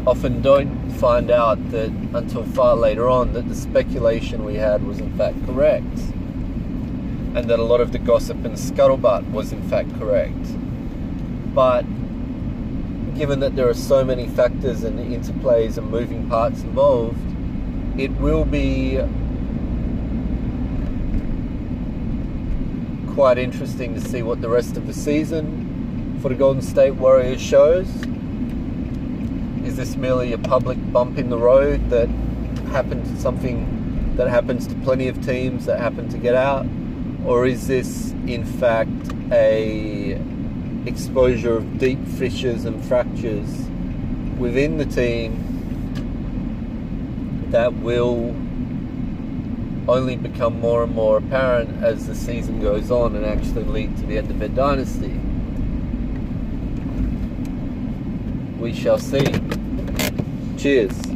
often 0.07 0.41
don't 0.41 0.91
find 0.93 1.31
out 1.31 1.71
that 1.71 1.89
until 2.13 2.43
far 2.43 2.75
later 2.75 3.09
on 3.09 3.33
that 3.33 3.47
the 3.47 3.55
speculation 3.55 4.45
we 4.45 4.55
had 4.55 4.83
was 4.83 4.99
in 4.99 5.15
fact 5.17 5.35
correct 5.45 5.97
and 7.35 7.49
that 7.49 7.59
a 7.59 7.63
lot 7.63 7.81
of 7.81 7.91
the 7.91 7.99
gossip 7.99 8.37
and 8.45 8.55
scuttlebutt 8.55 9.29
was 9.31 9.51
in 9.51 9.61
fact 9.69 9.93
correct. 9.99 10.33
But 11.53 11.83
given 13.15 13.41
that 13.41 13.57
there 13.57 13.67
are 13.67 13.73
so 13.73 14.05
many 14.05 14.27
factors 14.27 14.83
and 14.83 14.97
interplays 14.99 15.77
and 15.77 15.89
moving 15.89 16.29
parts 16.29 16.61
involved, 16.61 17.19
it 17.99 18.11
will 18.11 18.45
be 18.45 18.99
quite 23.13 23.37
interesting 23.37 23.93
to 23.95 24.01
see 24.01 24.21
what 24.21 24.41
the 24.41 24.49
rest 24.49 24.77
of 24.77 24.87
the 24.87 24.93
season 24.93 26.17
for 26.21 26.29
the 26.29 26.35
Golden 26.35 26.61
State 26.61 26.91
Warriors 26.91 27.41
shows. 27.41 27.87
Is 29.75 29.89
this 29.89 29.97
merely 29.97 30.31
a 30.31 30.37
public 30.37 30.77
bump 30.93 31.17
in 31.17 31.27
the 31.29 31.37
road 31.37 31.89
that 31.89 32.07
happened 32.71 33.19
something 33.19 34.15
that 34.15 34.29
happens 34.29 34.67
to 34.67 34.75
plenty 34.75 35.09
of 35.09 35.21
teams 35.25 35.65
that 35.65 35.81
happen 35.81 36.07
to 36.11 36.17
get 36.17 36.33
out? 36.33 36.65
Or 37.25 37.45
is 37.45 37.67
this 37.67 38.11
in 38.25 38.45
fact 38.45 38.89
a 39.33 40.13
exposure 40.85 41.57
of 41.57 41.77
deep 41.77 41.99
fissures 42.07 42.63
and 42.63 42.81
fractures 42.85 43.67
within 44.37 44.77
the 44.77 44.85
team 44.85 45.41
that 47.49 47.73
will 47.73 48.33
only 49.89 50.15
become 50.15 50.57
more 50.61 50.85
and 50.85 50.95
more 50.95 51.17
apparent 51.17 51.83
as 51.83 52.07
the 52.07 52.15
season 52.15 52.61
goes 52.61 52.91
on 52.91 53.13
and 53.13 53.25
actually 53.25 53.65
lead 53.65 53.97
to 53.97 54.05
the 54.05 54.17
end 54.19 54.31
of 54.31 54.39
their 54.39 54.47
dynasty. 54.47 55.19
We 58.57 58.71
shall 58.73 58.99
see. 58.99 59.64
Cheers. 60.57 61.14